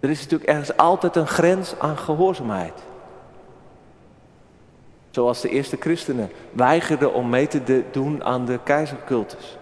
Er 0.00 0.10
is 0.10 0.22
natuurlijk 0.22 0.50
ergens 0.50 0.76
altijd 0.76 1.16
een 1.16 1.26
grens 1.26 1.74
aan 1.78 1.98
gehoorzaamheid. 1.98 2.82
Zoals 5.12 5.40
de 5.40 5.48
eerste 5.48 5.76
christenen 5.80 6.30
weigerden 6.52 7.14
om 7.14 7.28
mee 7.28 7.46
te 7.46 7.82
doen 7.90 8.24
aan 8.24 8.44
de 8.44 8.58
keizercultus. 8.64 9.58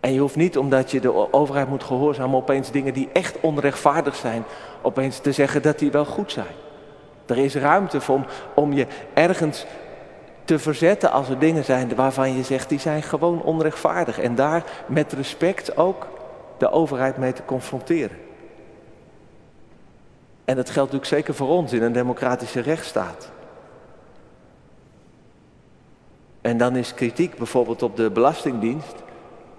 En 0.00 0.12
je 0.12 0.20
hoeft 0.20 0.36
niet, 0.36 0.58
omdat 0.58 0.90
je 0.90 1.00
de 1.00 1.32
overheid 1.32 1.68
moet 1.68 1.84
gehoorzamen, 1.84 2.36
opeens 2.36 2.70
dingen 2.70 2.94
die 2.94 3.08
echt 3.12 3.40
onrechtvaardig 3.40 4.16
zijn, 4.16 4.44
opeens 4.82 5.18
te 5.18 5.32
zeggen 5.32 5.62
dat 5.62 5.78
die 5.78 5.90
wel 5.90 6.04
goed 6.04 6.32
zijn. 6.32 6.54
Er 7.26 7.38
is 7.38 7.54
ruimte 7.54 8.00
om, 8.08 8.26
om 8.54 8.72
je 8.72 8.86
ergens 9.14 9.66
te 10.44 10.58
verzetten 10.58 11.10
als 11.10 11.28
er 11.28 11.38
dingen 11.38 11.64
zijn 11.64 11.94
waarvan 11.94 12.36
je 12.36 12.42
zegt 12.42 12.68
die 12.68 12.78
zijn 12.78 13.02
gewoon 13.02 13.42
onrechtvaardig. 13.42 14.18
En 14.18 14.34
daar 14.34 14.64
met 14.86 15.12
respect 15.12 15.76
ook 15.76 16.06
de 16.58 16.70
overheid 16.70 17.16
mee 17.16 17.32
te 17.32 17.44
confronteren. 17.44 18.16
En 20.50 20.56
dat 20.56 20.70
geldt 20.70 20.92
natuurlijk 20.92 21.22
zeker 21.22 21.34
voor 21.34 21.56
ons 21.56 21.72
in 21.72 21.82
een 21.82 21.92
democratische 21.92 22.60
rechtsstaat. 22.60 23.30
En 26.40 26.56
dan 26.56 26.76
is 26.76 26.94
kritiek 26.94 27.36
bijvoorbeeld 27.36 27.82
op 27.82 27.96
de 27.96 28.10
Belastingdienst 28.10 28.94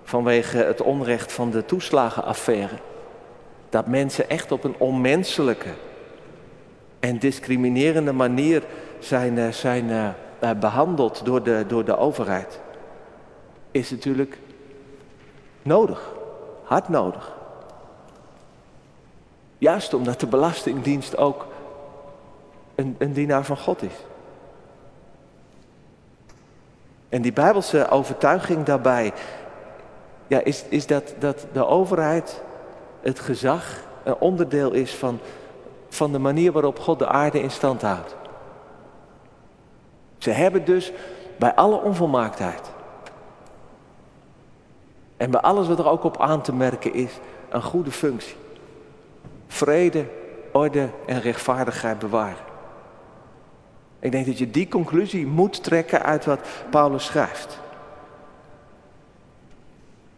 vanwege 0.03 0.57
het 0.57 0.81
onrecht 0.81 1.31
van 1.31 1.51
de 1.51 1.65
toeslagenaffaire. 1.65 2.75
Dat 3.69 3.87
mensen 3.87 4.29
echt 4.29 4.51
op 4.51 4.63
een 4.63 4.75
onmenselijke 4.77 5.69
en 6.99 7.19
discriminerende 7.19 8.13
manier 8.13 8.63
zijn, 8.99 9.37
eh, 9.37 9.49
zijn 9.49 9.89
uh, 9.89 10.51
behandeld 10.59 11.25
door 11.25 11.43
de, 11.43 11.63
door 11.67 11.85
de 11.85 11.97
overheid. 11.97 12.59
Is 13.71 13.91
natuurlijk 13.91 14.37
nodig, 15.61 16.13
hard 16.63 16.89
nodig. 16.89 17.39
Juist 19.61 19.93
omdat 19.93 20.19
de 20.19 20.27
Belastingdienst 20.27 21.17
ook 21.17 21.47
een, 22.75 22.95
een 22.97 23.13
dienaar 23.13 23.45
van 23.45 23.57
God 23.57 23.81
is. 23.81 23.93
En 27.09 27.21
die 27.21 27.33
Bijbelse 27.33 27.89
overtuiging 27.89 28.65
daarbij 28.65 29.13
ja, 30.27 30.39
is, 30.39 30.63
is 30.69 30.87
dat, 30.87 31.13
dat 31.19 31.45
de 31.53 31.65
overheid, 31.65 32.41
het 33.01 33.19
gezag, 33.19 33.83
een 34.03 34.15
onderdeel 34.19 34.71
is 34.71 34.95
van, 34.95 35.19
van 35.89 36.11
de 36.11 36.19
manier 36.19 36.51
waarop 36.51 36.79
God 36.79 36.99
de 36.99 37.07
aarde 37.07 37.41
in 37.41 37.51
stand 37.51 37.81
houdt. 37.81 38.15
Ze 40.17 40.31
hebben 40.31 40.65
dus 40.65 40.91
bij 41.37 41.55
alle 41.55 41.81
onvolmaaktheid 41.81 42.71
en 45.17 45.31
bij 45.31 45.41
alles 45.41 45.67
wat 45.67 45.79
er 45.79 45.89
ook 45.89 46.03
op 46.03 46.21
aan 46.21 46.41
te 46.41 46.53
merken 46.53 46.93
is, 46.93 47.19
een 47.49 47.63
goede 47.63 47.91
functie 47.91 48.39
vrede, 49.51 50.05
orde 50.51 50.89
en 51.05 51.21
rechtvaardigheid 51.21 51.99
bewaren. 51.99 52.43
Ik 53.99 54.11
denk 54.11 54.25
dat 54.25 54.37
je 54.37 54.51
die 54.51 54.67
conclusie 54.67 55.25
moet 55.25 55.63
trekken 55.63 56.03
uit 56.03 56.25
wat 56.25 56.39
Paulus 56.69 57.05
schrijft. 57.05 57.59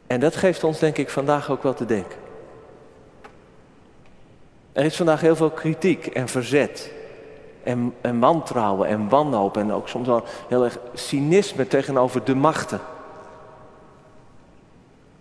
En 0.08 0.20
dat 0.20 0.36
geeft 0.36 0.64
ons 0.64 0.80
denk 0.80 0.98
ik 0.98 1.10
vandaag 1.10 1.52
ook 1.52 1.64
wel 1.64 1.74
te 1.74 1.86
denken. 1.86 2.18
Er 4.72 4.86
is 4.86 4.96
vandaag 4.96 5.22
heel 5.22 5.36
veel 5.36 5.52
kritiek 5.52 6.06
en 6.06 6.28
verzet. 6.28 6.92
En, 7.64 7.94
en 8.02 8.20
wantrouwen 8.20 8.88
en 8.88 9.10
wanhoop 9.10 9.58
en 9.58 9.72
ook 9.72 9.88
soms 9.88 10.08
wel 10.08 10.24
heel 10.48 10.64
erg 10.64 10.78
cynisme 10.94 11.68
tegenover 11.68 12.24
de 12.24 12.36
machten. 12.36 12.80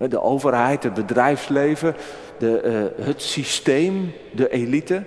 De 0.08 0.22
overheid, 0.22 0.82
het 0.82 0.94
bedrijfsleven, 0.94 1.94
de, 2.38 2.90
uh, 2.98 3.06
het 3.06 3.22
systeem, 3.22 4.12
de 4.32 4.50
elite. 4.50 5.02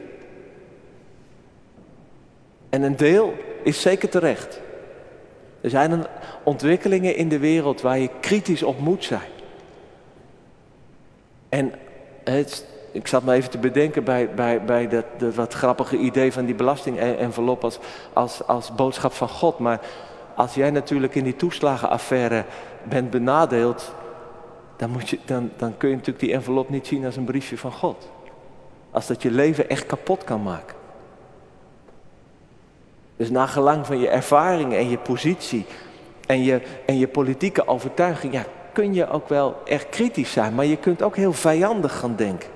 En 2.70 2.82
een 2.82 2.96
deel 2.96 3.34
is 3.64 3.82
zeker 3.82 4.10
terecht. 4.10 4.62
Er 5.62 5.70
zijn 5.70 6.06
ontwikkelingen 6.44 7.16
in 7.16 7.30
de 7.30 7.40
wereld 7.40 7.82
waar 7.82 8.00
je 8.00 8.10
kritisch 8.20 8.64
op 8.64 8.80
moet 8.80 9.04
zijn. 9.04 9.30
En 11.50 11.74
het, 12.24 12.66
ik 12.92 13.08
zat 13.08 13.24
me 13.24 13.34
even 13.34 13.50
te 13.50 13.58
bedenken 13.58 14.04
bij, 14.04 14.34
bij, 14.34 14.64
bij 14.64 14.88
dat, 14.88 15.06
dat 15.18 15.36
wat 15.36 15.54
grappige 15.54 15.98
idee 15.98 16.34
van 16.34 16.46
die 16.46 16.56
belastingenvelop 16.56 17.64
als, 17.64 17.80
als, 18.14 18.48
als 18.48 18.76
boodschap 18.76 19.14
van 19.14 19.30
God. 19.30 19.60
Maar 19.60 19.80
als 20.36 20.54
jij 20.54 20.72
natuurlijk 20.72 21.16
in 21.16 21.24
die 21.24 21.36
toeslagenaffaire 21.36 22.46
bent 22.84 23.10
benadeeld, 23.10 23.94
dan, 24.76 25.78
kun 25.78 25.90
je 25.90 25.96
natuurlijk 25.96 26.20
die 26.20 26.34
envelop 26.34 26.70
niet 26.70 26.88
zien 26.88 27.06
als 27.06 27.16
een 27.16 27.24
briefje 27.24 27.58
van 27.58 27.72
God. 27.72 28.10
Als 28.92 29.08
dat 29.08 29.22
je 29.22 29.32
leven 29.32 29.70
echt 29.70 29.86
kapot 29.86 30.24
kan 30.24 30.44
maken. 30.44 30.76
Dus 33.16 33.30
na 33.30 33.46
gelang 33.46 33.86
van 33.86 34.00
je 34.00 34.10
ervaring 34.10 34.74
en 34.74 34.90
je 34.90 34.98
positie 34.98 35.66
en 36.28 36.44
je, 36.44 36.62
en 36.86 36.98
je 36.98 37.08
politieke 37.08 37.68
overtuiging, 37.68 38.34
ja, 38.34 38.46
kun 38.74 38.94
je 38.94 39.10
ook 39.10 39.30
wel 39.30 39.56
erg 39.66 39.90
kritisch 39.90 40.32
zijn, 40.32 40.56
maar 40.56 40.66
je 40.66 40.78
kunt 40.78 41.02
ook 41.02 41.16
heel 41.16 41.34
vijandig 41.34 42.00
gaan 42.00 42.16
denken. 42.16 42.50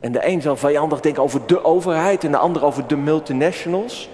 En 0.00 0.12
de 0.12 0.26
een 0.26 0.42
zal 0.42 0.56
vijandig 0.56 1.00
denken 1.00 1.22
over 1.22 1.46
de 1.46 1.64
overheid 1.64 2.24
en 2.24 2.30
de 2.30 2.36
ander 2.36 2.64
over 2.64 2.86
de 2.86 2.96
multinationals. 2.96 4.08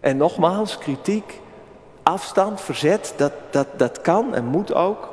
En 0.00 0.16
nogmaals, 0.16 0.78
kritiek 0.78 1.40
afstand, 2.06 2.60
verzet, 2.60 3.14
dat, 3.16 3.32
dat, 3.50 3.66
dat 3.76 4.00
kan 4.00 4.34
en 4.34 4.44
moet 4.44 4.74
ook. 4.74 5.08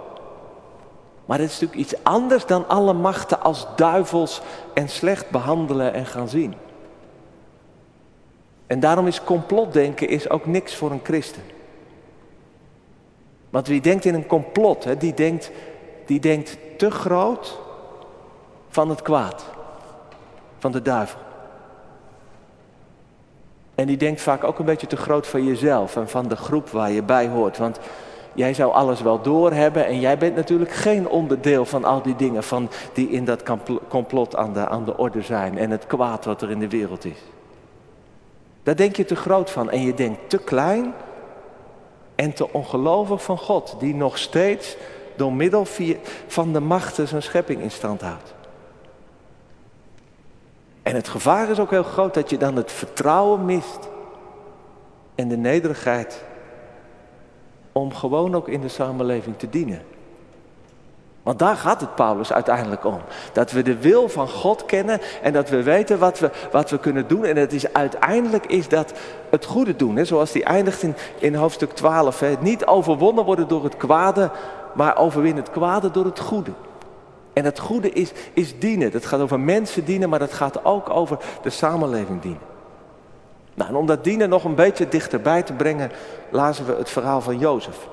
Maar 1.26 1.40
het 1.40 1.48
is 1.50 1.60
natuurlijk 1.60 1.92
iets 1.92 2.04
anders 2.04 2.46
dan 2.46 2.68
alle 2.68 2.94
machten 2.94 3.42
als 3.42 3.68
duivels 3.76 4.42
en 4.74 4.90
slecht 4.90 5.30
behandelen 5.30 5.94
en 5.94 6.06
gaan 6.06 6.30
zien. 6.30 6.54
En 8.68 8.80
daarom 8.80 9.08
is 9.08 9.24
complotdenken 9.24 10.08
is 10.08 10.30
ook 10.30 10.46
niks 10.46 10.76
voor 10.76 10.92
een 10.92 11.04
christen. 11.04 11.42
Want 13.50 13.68
wie 13.68 13.82
denkt 13.82 14.06
in 14.06 14.14
een 14.14 14.28
complot, 14.28 14.84
hè, 14.84 14.98
die, 14.98 15.14
denkt, 15.14 15.52
die 16.06 16.20
denkt 16.20 16.58
te 16.78 16.92
groot 16.92 17.60
van 18.70 18.90
het 18.90 19.02
kwaad, 19.02 19.46
van 20.58 20.72
de 20.72 20.82
duivel. 20.82 21.20
En 23.76 23.88
die 23.88 23.98
denkt 23.98 24.22
vaak 24.22 24.44
ook 24.44 24.60
een 24.60 24.66
beetje 24.66 24.88
te 24.88 24.98
groot 24.98 25.28
van 25.28 25.44
jezelf 25.44 25.96
en 25.96 26.10
van 26.10 26.28
de 26.28 26.36
groep 26.36 26.70
waar 26.70 26.92
je 26.92 27.04
bij 27.04 27.28
hoort. 27.28 27.58
Want 27.58 27.80
jij 28.34 28.54
zou 28.54 28.74
alles 28.74 29.02
wel 29.02 29.22
doorhebben 29.22 29.86
en 29.86 30.00
jij 30.00 30.18
bent 30.18 30.36
natuurlijk 30.36 30.72
geen 30.72 31.08
onderdeel 31.08 31.66
van 31.66 31.84
al 31.84 32.02
die 32.02 32.16
dingen 32.16 32.44
van 32.44 32.70
die 32.94 33.10
in 33.10 33.26
dat 33.26 33.44
complot 33.90 34.36
aan 34.36 34.54
de, 34.54 34.68
aan 34.68 34.86
de 34.86 34.98
orde 34.98 35.22
zijn 35.22 35.58
en 35.58 35.70
het 35.70 35.88
kwaad 35.88 36.26
wat 36.26 36.42
er 36.42 36.52
in 36.52 36.60
de 36.60 36.70
wereld 36.70 37.06
is. 37.06 37.20
Daar 38.64 38.76
denk 38.76 38.96
je 38.96 39.06
te 39.06 39.16
groot 39.16 39.50
van 39.50 39.70
en 39.70 39.82
je 39.82 39.94
denkt 39.94 40.30
te 40.30 40.38
klein 40.38 40.94
en 42.16 42.34
te 42.34 42.54
ongelovig 42.54 43.24
van 43.24 43.38
God, 43.38 43.76
die 43.80 43.96
nog 43.96 44.18
steeds 44.18 44.78
door 45.16 45.34
middel 45.34 45.66
van 46.28 46.54
de 46.54 46.60
machten 46.60 47.08
zijn 47.08 47.24
schepping 47.24 47.62
in 47.62 47.72
stand 47.72 48.02
houdt. 48.02 48.34
En 50.84 50.96
het 50.96 51.08
gevaar 51.08 51.50
is 51.50 51.60
ook 51.60 51.70
heel 51.70 51.84
groot 51.84 52.14
dat 52.14 52.30
je 52.30 52.38
dan 52.38 52.56
het 52.56 52.72
vertrouwen 52.72 53.46
mist 53.46 53.90
en 55.16 55.28
de 55.28 55.38
nederigheid 55.38 56.24
om 57.72 57.94
gewoon 57.94 58.36
ook 58.36 58.48
in 58.48 58.62
de 58.62 58.68
samenleving 58.68 59.38
te 59.38 59.50
dienen. 59.50 59.82
Want 61.24 61.40
daar 61.40 61.56
gaat 61.56 61.82
het 61.82 61.96
Paulus 61.96 62.34
uiteindelijk 62.34 62.86
om. 62.86 63.02
Dat 63.34 63.52
we 63.52 63.62
de 63.62 63.78
wil 63.78 64.10
van 64.10 64.28
God 64.28 64.66
kennen 64.66 65.00
en 65.22 65.34
dat 65.34 65.50
we 65.50 65.64
weten 65.64 66.00
wat 66.00 66.20
we, 66.20 66.30
wat 66.52 66.70
we 66.70 66.80
kunnen 66.80 67.08
doen. 67.08 67.26
En 67.26 67.38
het 67.38 67.54
is, 67.54 67.74
uiteindelijk 67.74 68.46
is 68.46 68.68
dat 68.68 68.94
het 69.30 69.46
goede 69.46 69.76
doen. 69.76 69.96
Hè? 69.96 70.06
Zoals 70.06 70.32
die 70.32 70.44
eindigt 70.44 70.84
in, 70.84 70.96
in 71.18 71.36
hoofdstuk 71.36 71.72
12. 71.72 72.20
Hè? 72.20 72.34
Niet 72.40 72.66
overwonnen 72.66 73.26
worden 73.26 73.48
door 73.48 73.64
het 73.64 73.78
kwade, 73.78 74.32
maar 74.74 74.98
overwinnen 74.98 75.44
het 75.44 75.52
kwade 75.52 75.92
door 75.92 76.06
het 76.06 76.20
goede. 76.20 76.52
En 77.34 77.46
het 77.46 77.60
goede 77.60 77.90
is, 77.90 78.12
is 78.34 78.60
dienen. 78.60 78.92
Dat 78.92 79.06
gaat 79.06 79.20
over 79.20 79.40
mensen 79.40 79.86
dienen, 79.86 80.10
maar 80.10 80.20
dat 80.20 80.34
gaat 80.34 80.66
ook 80.66 80.90
over 80.90 81.18
de 81.42 81.50
samenleving 81.50 82.22
dienen. 82.22 82.42
Nou, 83.54 83.70
en 83.70 83.76
om 83.76 83.86
dat 83.86 84.04
dienen 84.04 84.30
nog 84.30 84.44
een 84.44 84.56
beetje 84.56 84.88
dichterbij 84.88 85.44
te 85.44 85.54
brengen, 85.54 85.92
lazen 86.30 86.66
we 86.66 86.76
het 86.76 86.90
verhaal 86.90 87.22
van 87.22 87.38
Jozef. 87.38 87.88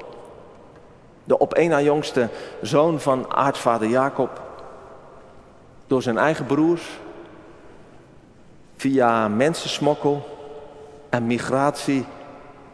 De 1.24 1.38
op 1.38 1.54
één 1.54 1.70
na 1.70 1.80
jongste 1.80 2.28
zoon 2.62 3.00
van 3.00 3.34
aartsvader 3.34 3.88
Jacob. 3.88 4.40
Door 5.86 6.02
zijn 6.02 6.18
eigen 6.18 6.46
broers, 6.46 7.00
via 8.76 9.28
mensensmokkel 9.28 10.38
en 11.08 11.26
migratie, 11.26 12.04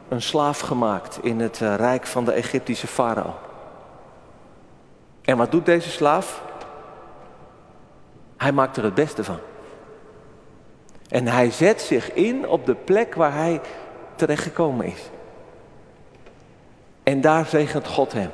een 0.09 0.23
slaaf 0.23 0.61
gemaakt 0.61 1.19
in 1.23 1.41
het 1.41 1.61
eh, 1.63 1.75
rijk 1.75 2.07
van 2.07 2.25
de 2.25 2.33
Egyptische 2.33 2.87
farao. 2.87 3.35
En 5.23 5.37
wat 5.37 5.51
doet 5.51 5.67
deze 5.67 5.91
slaaf? 5.91 6.43
Hij 8.37 8.53
maakt 8.53 8.77
er 8.77 8.85
het 8.85 8.95
beste 8.95 9.25
van. 9.25 9.39
En 11.09 11.27
hij 11.27 11.51
zet 11.51 11.81
zich 11.81 12.13
in 12.13 12.49
op 12.49 12.67
de 12.67 12.75
plek 12.75 13.15
waar 13.15 13.35
hij 13.35 13.61
terechtgekomen 14.15 14.87
is. 14.87 15.11
En 17.03 17.21
daar 17.21 17.47
zegent 17.47 17.87
God 17.87 18.13
hem. 18.13 18.31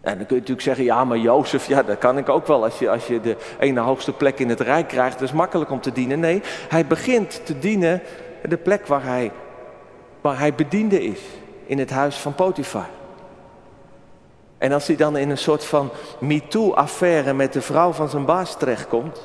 En 0.00 0.16
dan 0.16 0.26
kun 0.26 0.36
je 0.36 0.40
natuurlijk 0.40 0.60
zeggen, 0.60 0.84
ja, 0.84 1.04
maar 1.04 1.18
Jozef, 1.18 1.66
ja, 1.66 1.82
dat 1.82 1.98
kan 1.98 2.18
ik 2.18 2.28
ook 2.28 2.46
wel. 2.46 2.64
Als 2.64 2.78
je, 2.78 2.90
als 2.90 3.06
je 3.06 3.20
de 3.20 3.36
ene 3.58 3.80
hoogste 3.80 4.12
plek 4.12 4.38
in 4.38 4.48
het 4.48 4.60
rijk 4.60 4.88
krijgt, 4.88 5.18
dat 5.18 5.28
is 5.28 5.34
makkelijk 5.34 5.70
om 5.70 5.80
te 5.80 5.92
dienen. 5.92 6.20
Nee, 6.20 6.42
hij 6.68 6.86
begint 6.86 7.46
te 7.46 7.58
dienen 7.58 8.02
de 8.42 8.56
plek 8.56 8.86
waar 8.86 9.04
hij, 9.04 9.32
waar 10.20 10.38
hij 10.38 10.54
bediende 10.54 11.02
is. 11.02 11.20
In 11.66 11.78
het 11.78 11.90
huis 11.90 12.16
van 12.16 12.34
Potifar. 12.34 12.88
En 14.58 14.72
als 14.72 14.86
hij 14.86 14.96
dan 14.96 15.16
in 15.16 15.30
een 15.30 15.38
soort 15.38 15.64
van 15.64 15.90
MeToo-affaire 16.18 17.32
met 17.32 17.52
de 17.52 17.62
vrouw 17.62 17.92
van 17.92 18.08
zijn 18.08 18.24
baas 18.24 18.56
terechtkomt, 18.56 19.20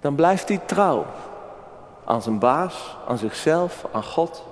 dan 0.00 0.14
blijft 0.14 0.48
hij 0.48 0.60
trouw 0.66 1.06
aan 2.04 2.22
zijn 2.22 2.38
baas, 2.38 2.96
aan 3.08 3.18
zichzelf, 3.18 3.84
aan 3.92 4.04
God. 4.04 4.44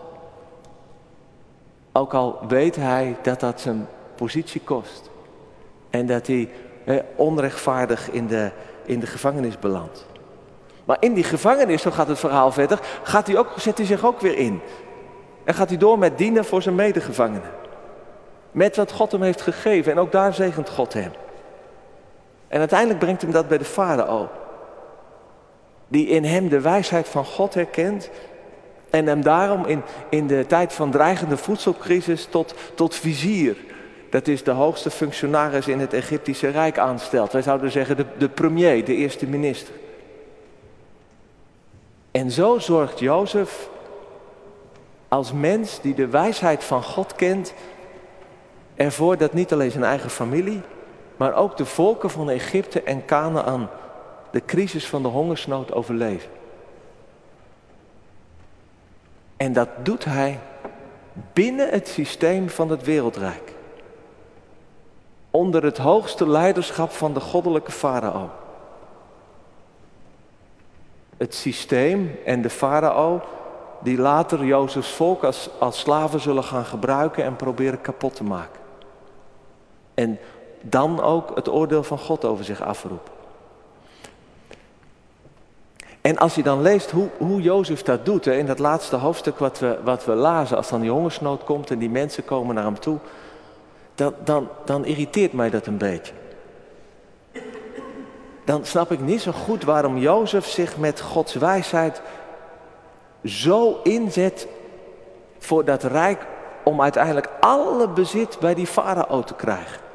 Ook 1.92 2.14
al 2.14 2.38
weet 2.48 2.76
hij 2.76 3.16
dat 3.22 3.40
dat 3.40 3.60
zijn 3.60 3.88
positie 4.14 4.60
kost. 4.60 5.10
En 5.90 6.06
dat 6.06 6.26
hij 6.26 6.50
onrechtvaardig 7.16 8.10
in 8.10 8.26
de, 8.26 8.50
in 8.84 9.00
de 9.00 9.06
gevangenis 9.06 9.58
belandt. 9.58 10.06
Maar 10.84 10.96
in 11.00 11.14
die 11.14 11.24
gevangenis, 11.24 11.82
zo 11.82 11.90
gaat 11.90 12.08
het 12.08 12.18
verhaal 12.18 12.52
verder, 12.52 12.80
gaat 13.02 13.26
hij 13.26 13.38
ook, 13.38 13.48
zet 13.56 13.78
hij 13.78 13.86
zich 13.86 14.04
ook 14.04 14.20
weer 14.20 14.38
in. 14.38 14.60
En 15.44 15.54
gaat 15.54 15.68
hij 15.68 15.78
door 15.78 15.98
met 15.98 16.18
dienen 16.18 16.44
voor 16.44 16.62
zijn 16.62 16.74
medegevangenen. 16.74 17.50
Met 18.50 18.76
wat 18.76 18.92
God 18.92 19.12
hem 19.12 19.22
heeft 19.22 19.40
gegeven. 19.40 19.92
En 19.92 19.98
ook 19.98 20.12
daar 20.12 20.34
zegent 20.34 20.68
God 20.68 20.92
hem. 20.92 21.10
En 22.48 22.58
uiteindelijk 22.58 22.98
brengt 22.98 23.22
hem 23.22 23.30
dat 23.30 23.48
bij 23.48 23.58
de 23.58 23.64
farao. 23.64 24.28
Die 25.88 26.06
in 26.06 26.24
hem 26.24 26.48
de 26.48 26.60
wijsheid 26.60 27.08
van 27.08 27.24
God 27.24 27.54
herkent. 27.54 28.10
En 28.90 29.06
hem 29.06 29.22
daarom 29.22 29.64
in, 29.66 29.82
in 30.10 30.26
de 30.26 30.46
tijd 30.46 30.72
van 30.72 30.90
dreigende 30.90 31.36
voedselcrisis 31.36 32.24
tot, 32.24 32.54
tot 32.74 32.94
vizier. 32.94 33.56
Dat 34.10 34.28
is 34.28 34.44
de 34.44 34.50
hoogste 34.50 34.90
functionaris 34.90 35.68
in 35.68 35.80
het 35.80 35.92
Egyptische 35.92 36.48
Rijk 36.48 36.78
aanstelt. 36.78 37.32
Wij 37.32 37.42
zouden 37.42 37.70
zeggen 37.70 37.96
de, 37.96 38.06
de 38.18 38.28
premier, 38.28 38.84
de 38.84 38.94
eerste 38.94 39.26
minister. 39.26 39.74
En 42.10 42.30
zo 42.30 42.58
zorgt 42.58 42.98
Jozef 42.98 43.68
als 45.08 45.32
mens 45.32 45.80
die 45.80 45.94
de 45.94 46.06
wijsheid 46.06 46.64
van 46.64 46.82
God 46.82 47.14
kent 47.14 47.54
ervoor 48.78 49.16
dat 49.16 49.32
niet 49.32 49.52
alleen 49.52 49.70
zijn 49.70 49.84
eigen 49.84 50.10
familie, 50.10 50.60
maar 51.16 51.34
ook 51.34 51.56
de 51.56 51.64
volken 51.64 52.10
van 52.10 52.30
Egypte 52.30 52.82
en 52.82 53.04
Canaan 53.04 53.68
de 54.30 54.44
crisis 54.44 54.88
van 54.88 55.02
de 55.02 55.08
hongersnood 55.08 55.72
overleven. 55.72 56.30
En 59.36 59.52
dat 59.52 59.68
doet 59.82 60.04
hij 60.04 60.38
binnen 61.32 61.68
het 61.68 61.88
systeem 61.88 62.48
van 62.48 62.70
het 62.70 62.82
wereldrijk. 62.82 63.54
Onder 65.30 65.62
het 65.64 65.78
hoogste 65.78 66.28
leiderschap 66.28 66.90
van 66.90 67.14
de 67.14 67.20
goddelijke 67.20 67.72
farao. 67.72 68.30
Het 71.16 71.34
systeem 71.34 72.18
en 72.24 72.42
de 72.42 72.50
farao 72.50 73.22
die 73.82 73.98
later 73.98 74.44
Jozefs 74.44 74.90
volk 74.90 75.24
als, 75.24 75.50
als 75.58 75.78
slaven 75.78 76.20
zullen 76.20 76.44
gaan 76.44 76.64
gebruiken 76.64 77.24
en 77.24 77.36
proberen 77.36 77.80
kapot 77.80 78.14
te 78.14 78.24
maken. 78.24 78.67
En 79.98 80.18
dan 80.60 81.02
ook 81.02 81.34
het 81.34 81.48
oordeel 81.48 81.82
van 81.82 81.98
God 81.98 82.24
over 82.24 82.44
zich 82.44 82.62
afroepen. 82.62 83.12
En 86.00 86.18
als 86.18 86.34
je 86.34 86.42
dan 86.42 86.62
leest 86.62 86.90
hoe, 86.90 87.08
hoe 87.16 87.42
Jozef 87.42 87.82
dat 87.82 88.04
doet, 88.04 88.26
in 88.26 88.46
dat 88.46 88.58
laatste 88.58 88.96
hoofdstuk 88.96 89.38
wat 89.38 89.58
we, 89.58 89.78
wat 89.84 90.04
we 90.04 90.12
lazen, 90.14 90.56
als 90.56 90.68
dan 90.68 90.80
die 90.80 90.90
hongersnood 90.90 91.44
komt 91.44 91.70
en 91.70 91.78
die 91.78 91.90
mensen 91.90 92.24
komen 92.24 92.54
naar 92.54 92.64
hem 92.64 92.78
toe, 92.78 92.98
dan, 93.94 94.14
dan, 94.24 94.48
dan 94.64 94.84
irriteert 94.84 95.32
mij 95.32 95.50
dat 95.50 95.66
een 95.66 95.78
beetje. 95.78 96.12
Dan 98.44 98.64
snap 98.64 98.92
ik 98.92 99.00
niet 99.00 99.22
zo 99.22 99.32
goed 99.32 99.64
waarom 99.64 99.98
Jozef 99.98 100.46
zich 100.46 100.76
met 100.76 101.00
Gods 101.00 101.34
wijsheid 101.34 102.02
zo 103.24 103.80
inzet 103.82 104.48
voor 105.38 105.64
dat 105.64 105.82
rijk 105.82 106.26
om 106.64 106.82
uiteindelijk 106.82 107.28
alle 107.40 107.88
bezit 107.88 108.36
bij 108.40 108.54
die 108.54 108.66
farao 108.66 109.22
te 109.22 109.34
krijgen. 109.34 109.86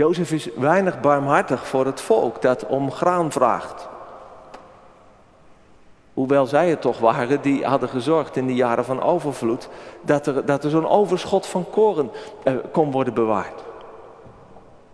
Jozef 0.00 0.32
is 0.32 0.48
weinig 0.56 1.00
barmhartig 1.00 1.66
voor 1.66 1.86
het 1.86 2.00
volk 2.00 2.42
dat 2.42 2.66
om 2.66 2.90
graan 2.90 3.32
vraagt. 3.32 3.88
Hoewel 6.14 6.46
zij 6.46 6.70
het 6.70 6.80
toch 6.80 6.98
waren 6.98 7.42
die 7.42 7.64
hadden 7.64 7.88
gezorgd 7.88 8.36
in 8.36 8.46
de 8.46 8.54
jaren 8.54 8.84
van 8.84 9.02
overvloed 9.02 9.68
dat 10.02 10.26
er, 10.26 10.44
dat 10.44 10.64
er 10.64 10.70
zo'n 10.70 10.88
overschot 10.88 11.46
van 11.46 11.66
koren 11.70 12.10
eh, 12.42 12.54
kon 12.72 12.90
worden 12.90 13.14
bewaard. 13.14 13.62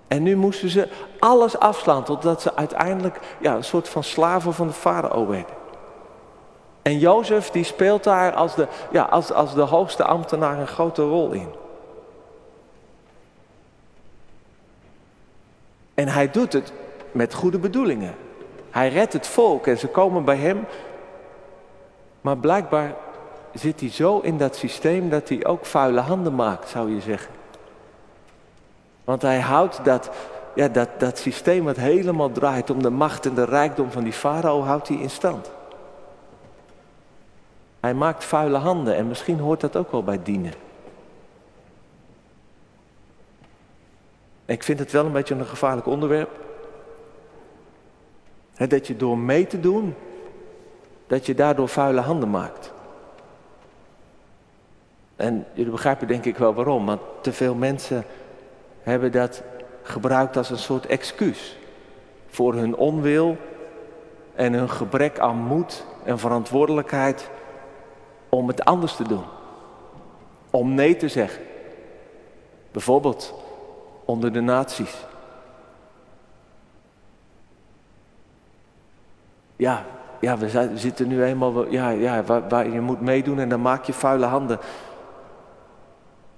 En 0.09 0.23
nu 0.23 0.37
moesten 0.37 0.69
ze 0.69 0.89
alles 1.19 1.59
afslaan 1.59 2.05
totdat 2.05 2.43
ze 2.43 2.57
uiteindelijk 2.57 3.21
ja, 3.41 3.55
een 3.55 3.65
soort 3.65 3.89
van 3.89 4.05
slaven 4.05 4.53
van 4.53 4.67
de 4.67 4.73
farao 4.73 5.27
werden. 5.27 5.55
En 6.83 6.99
Jozef 6.99 7.51
die 7.51 7.65
speelt 7.65 8.05
daar 8.05 8.35
als 8.35 8.55
de, 8.55 8.67
ja, 8.91 9.03
als, 9.03 9.33
als 9.33 9.55
de 9.55 9.61
hoogste 9.61 10.05
ambtenaar 10.05 10.59
een 10.59 10.67
grote 10.67 11.03
rol 11.03 11.31
in. 11.31 11.49
En 15.97 16.09
hij 16.09 16.31
doet 16.31 16.53
het 16.53 16.73
met 17.13 17.35
goede 17.35 17.59
bedoelingen. 17.59 18.15
Hij 18.71 18.89
redt 18.89 19.13
het 19.13 19.27
volk 19.27 19.67
en 19.67 19.79
ze 19.79 19.89
komen 19.89 20.25
bij 20.25 20.37
hem. 20.37 20.65
Maar 22.21 22.37
blijkbaar 22.37 22.95
zit 23.55 23.81
hij 23.81 23.91
zo 23.91 24.19
in 24.19 24.39
dat 24.39 24.57
systeem 24.57 25.11
dat 25.11 25.29
hij 25.29 25.45
ook 25.45 25.67
vuile 25.67 26.01
handen 26.01 26.35
maakt, 26.35 26.69
zou 26.69 26.95
je 26.95 27.01
zeggen. 27.01 27.35
Want 29.05 29.23
hij 29.23 29.41
houdt 29.41 29.85
dat, 29.85 30.11
ja, 30.55 30.69
dat, 30.69 30.89
dat 30.99 31.19
systeem 31.19 31.65
wat 31.65 31.77
helemaal 31.77 32.33
draait 32.33 32.71
om 32.71 32.83
de 32.83 32.91
macht 32.91 33.27
en 33.27 33.35
de 33.35 33.45
rijkdom 33.45 33.91
van 33.91 34.05
die 34.05 34.13
farao, 34.13 34.63
houdt 34.63 34.89
hij 34.89 34.97
in 34.97 35.11
stand. 35.11 35.51
Hij 37.81 37.95
maakt 37.95 38.25
vuile 38.25 38.59
handen 38.59 38.97
en 38.97 39.09
misschien 39.09 39.39
hoort 39.39 39.61
dat 39.61 39.77
ook 39.77 39.93
wel 39.93 40.03
bij 40.03 40.21
dienen. 40.23 40.53
Ik 44.47 44.63
vind 44.63 44.79
het 44.79 44.93
wel 44.93 45.05
een 45.05 45.13
beetje 45.13 45.35
een 45.35 45.47
gevaarlijk 45.47 45.87
onderwerp. 45.87 46.31
dat 48.69 48.87
je 48.87 48.97
door 48.97 49.19
mee 49.19 49.47
te 49.47 49.61
doen 49.61 49.95
dat 51.07 51.27
je 51.27 51.35
daardoor 51.35 51.69
vuile 51.69 52.01
handen 52.01 52.31
maakt. 52.31 52.73
En 55.17 55.47
jullie 55.53 55.71
begrijpen 55.71 56.07
denk 56.07 56.25
ik 56.25 56.37
wel 56.37 56.55
waarom, 56.55 56.87
want 56.87 57.01
te 57.21 57.33
veel 57.33 57.55
mensen 57.55 58.05
hebben 58.83 59.13
dat 59.13 59.43
gebruikt 59.83 60.37
als 60.37 60.51
een 60.51 60.59
soort 60.59 60.87
excuus 60.87 61.59
voor 62.27 62.55
hun 62.55 62.77
onwil 62.77 63.37
en 64.35 64.53
hun 64.53 64.71
gebrek 64.71 65.19
aan 65.19 65.37
moed 65.37 65.85
en 66.05 66.19
verantwoordelijkheid 66.19 67.31
om 68.29 68.49
het 68.49 68.65
anders 68.65 68.97
te 68.97 69.09
doen. 69.09 69.25
Om 70.51 70.75
nee 70.75 70.97
te 70.97 71.09
zeggen. 71.09 71.43
Bijvoorbeeld 72.73 73.35
onder 74.07 74.33
de 74.33 74.41
naties. 74.41 74.95
Ja, 79.57 79.85
ja 80.21 80.39
we 80.39 80.71
zitten 80.75 81.09
nu 81.09 81.25
eenmaal, 81.25 81.71
ja, 81.71 81.89
ja 81.89 82.23
waar, 82.23 82.49
waar 82.49 82.69
je 82.69 82.81
moet 82.81 83.01
meedoen 83.01 83.39
en 83.39 83.49
dan 83.49 83.63
maak 83.63 83.85
je 83.85 83.93
vuile 83.93 84.27
handen. 84.27 84.59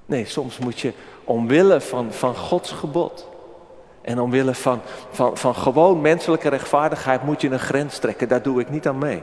Nee, 0.06 0.24
soms 0.24 0.58
moet 0.58 0.80
je 0.80 0.92
omwille 1.24 1.80
van, 1.80 2.12
van 2.12 2.34
Gods 2.34 2.72
gebod 2.72 3.28
en 4.02 4.20
omwille 4.20 4.54
van, 4.54 4.80
van, 5.10 5.36
van 5.36 5.54
gewoon 5.54 6.00
menselijke 6.00 6.48
rechtvaardigheid 6.48 7.22
moet 7.22 7.40
je 7.40 7.50
een 7.50 7.58
grens 7.58 7.98
trekken. 7.98 8.28
Daar 8.28 8.42
doe 8.42 8.60
ik 8.60 8.70
niet 8.70 8.88
aan 8.88 8.98
mee. 8.98 9.22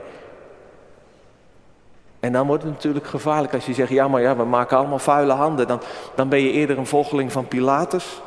En 2.19 2.31
dan 2.31 2.47
wordt 2.47 2.63
het 2.63 2.71
natuurlijk 2.71 3.07
gevaarlijk 3.07 3.53
als 3.53 3.65
je 3.65 3.73
zegt, 3.73 3.89
ja 3.89 4.07
maar 4.07 4.21
ja, 4.21 4.35
we 4.35 4.43
maken 4.43 4.77
allemaal 4.77 4.99
vuile 4.99 5.33
handen. 5.33 5.67
Dan, 5.67 5.81
dan 6.15 6.29
ben 6.29 6.39
je 6.39 6.51
eerder 6.51 6.77
een 6.77 6.85
volgeling 6.85 7.31
van 7.31 7.47
Pilatus. 7.47 8.21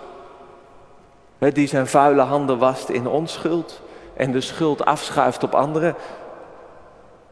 Die 1.39 1.67
zijn 1.67 1.87
vuile 1.87 2.23
handen 2.23 2.59
wast 2.59 2.89
in 2.89 3.07
onschuld 3.07 3.81
en 4.15 4.33
de 4.33 4.41
schuld 4.41 4.85
afschuift 4.85 5.43
op 5.43 5.55
anderen. 5.55 5.95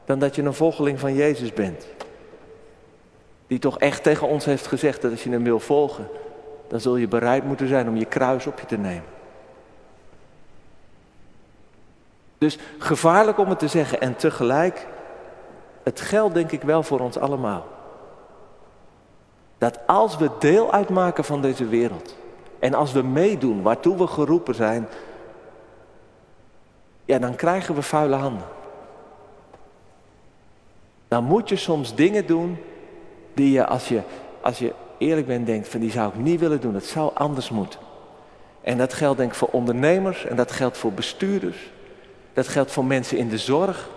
Dan 0.04 0.18
dat 0.18 0.34
je 0.34 0.42
een 0.42 0.54
volgeling 0.54 1.00
van 1.00 1.14
Jezus 1.14 1.52
bent. 1.52 1.86
Die 3.46 3.58
toch 3.58 3.78
echt 3.78 4.02
tegen 4.02 4.28
ons 4.28 4.44
heeft 4.44 4.66
gezegd 4.66 5.02
dat 5.02 5.10
als 5.10 5.24
je 5.24 5.30
hem 5.30 5.44
wil 5.44 5.60
volgen, 5.60 6.08
dan 6.68 6.80
zul 6.80 6.96
je 6.96 7.08
bereid 7.08 7.44
moeten 7.44 7.68
zijn 7.68 7.88
om 7.88 7.96
je 7.96 8.04
kruis 8.04 8.46
op 8.46 8.60
je 8.60 8.66
te 8.66 8.76
nemen. 8.76 9.14
Dus 12.38 12.58
gevaarlijk 12.78 13.38
om 13.38 13.48
het 13.48 13.58
te 13.58 13.68
zeggen 13.68 14.00
en 14.00 14.16
tegelijk, 14.16 14.86
het 15.82 16.00
geldt 16.00 16.34
denk 16.34 16.52
ik 16.52 16.62
wel 16.62 16.82
voor 16.82 17.00
ons 17.00 17.18
allemaal. 17.18 17.66
Dat 19.58 19.78
als 19.86 20.16
we 20.16 20.30
deel 20.38 20.72
uitmaken 20.72 21.24
van 21.24 21.42
deze 21.42 21.66
wereld 21.66 22.16
en 22.58 22.74
als 22.74 22.92
we 22.92 23.02
meedoen 23.02 23.62
waartoe 23.62 23.96
we 23.96 24.06
geroepen 24.06 24.54
zijn, 24.54 24.88
ja, 27.04 27.18
dan 27.18 27.34
krijgen 27.34 27.74
we 27.74 27.82
vuile 27.82 28.16
handen. 28.16 28.46
Dan 31.08 31.24
moet 31.24 31.48
je 31.48 31.56
soms 31.56 31.94
dingen 31.94 32.26
doen 32.26 32.56
die 33.34 33.52
je 33.52 33.66
als 33.66 33.88
je, 33.88 34.00
als 34.40 34.58
je 34.58 34.72
eerlijk 34.98 35.26
bent 35.26 35.46
denkt 35.46 35.68
van 35.68 35.80
die 35.80 35.90
zou 35.90 36.08
ik 36.08 36.16
niet 36.16 36.40
willen 36.40 36.60
doen, 36.60 36.72
dat 36.72 36.84
zou 36.84 37.10
anders 37.14 37.50
moeten. 37.50 37.80
En 38.60 38.78
dat 38.78 38.92
geldt 38.92 39.18
denk 39.18 39.30
ik 39.30 39.36
voor 39.36 39.48
ondernemers 39.52 40.24
en 40.24 40.36
dat 40.36 40.52
geldt 40.52 40.78
voor 40.78 40.92
bestuurders. 40.92 41.70
Dat 42.32 42.48
geldt 42.48 42.72
voor 42.72 42.84
mensen 42.84 43.18
in 43.18 43.28
de 43.28 43.38
zorg. 43.38 43.88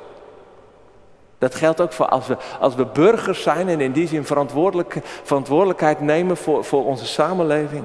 Dat 1.37 1.55
geldt 1.55 1.81
ook 1.81 1.93
voor 1.93 2.05
als 2.05 2.27
we, 2.27 2.37
als 2.59 2.75
we 2.75 2.85
burgers 2.85 3.41
zijn 3.41 3.69
en 3.69 3.81
in 3.81 3.91
die 3.91 4.07
zin 4.07 4.25
verantwoordelijk, 4.25 4.99
verantwoordelijkheid 5.23 6.01
nemen 6.01 6.37
voor, 6.37 6.65
voor 6.65 6.85
onze 6.85 7.05
samenleving. 7.05 7.83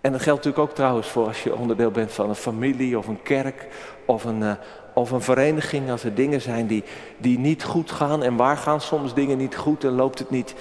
En 0.00 0.12
dat 0.12 0.20
geldt 0.22 0.44
natuurlijk 0.44 0.70
ook 0.70 0.76
trouwens 0.76 1.08
voor 1.08 1.26
als 1.26 1.42
je 1.42 1.56
onderdeel 1.56 1.90
bent 1.90 2.12
van 2.12 2.28
een 2.28 2.34
familie 2.34 2.98
of 2.98 3.06
een 3.06 3.22
kerk 3.22 3.66
of 4.04 4.24
een, 4.24 4.40
uh, 4.40 4.52
of 4.94 5.10
een 5.10 5.20
vereniging. 5.20 5.90
Als 5.90 6.04
er 6.04 6.14
dingen 6.14 6.40
zijn 6.40 6.66
die, 6.66 6.84
die 7.18 7.38
niet 7.38 7.64
goed 7.64 7.90
gaan 7.90 8.22
en 8.22 8.36
waar 8.36 8.56
gaan 8.56 8.80
soms 8.80 9.14
dingen 9.14 9.38
niet 9.38 9.56
goed 9.56 9.84
en 9.84 9.92
loopt 9.92 10.18
het 10.18 10.30
niet, 10.30 10.54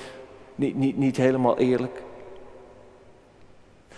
niet, 0.55 0.75
niet, 0.75 0.97
niet 0.97 1.17
helemaal 1.17 1.57
eerlijk. 1.57 2.03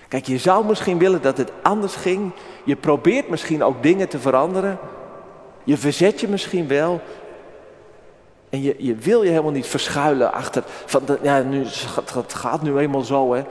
Kijk, 0.07 0.25
je 0.25 0.37
zou 0.37 0.65
misschien 0.65 0.97
willen 0.97 1.21
dat 1.21 1.37
het 1.37 1.51
anders 1.61 1.95
ging. 1.95 2.31
Je 2.63 2.75
probeert 2.75 3.29
misschien 3.29 3.63
ook 3.63 3.83
dingen 3.83 4.09
te 4.09 4.19
veranderen. 4.19 4.79
Je 5.63 5.77
verzet 5.77 6.19
je 6.21 6.27
misschien 6.27 6.67
wel. 6.67 7.01
En 8.49 8.61
je, 8.61 8.75
je 8.77 8.95
wil 8.95 9.23
je 9.23 9.29
helemaal 9.29 9.51
niet 9.51 9.67
verschuilen 9.67 10.33
achter 10.33 10.63
van, 10.85 11.03
ja, 11.21 11.41
nu, 11.41 11.65
het 12.13 12.33
gaat 12.33 12.61
nu 12.61 12.77
eenmaal 12.77 13.01
zo, 13.01 13.33
hè. 13.33 13.43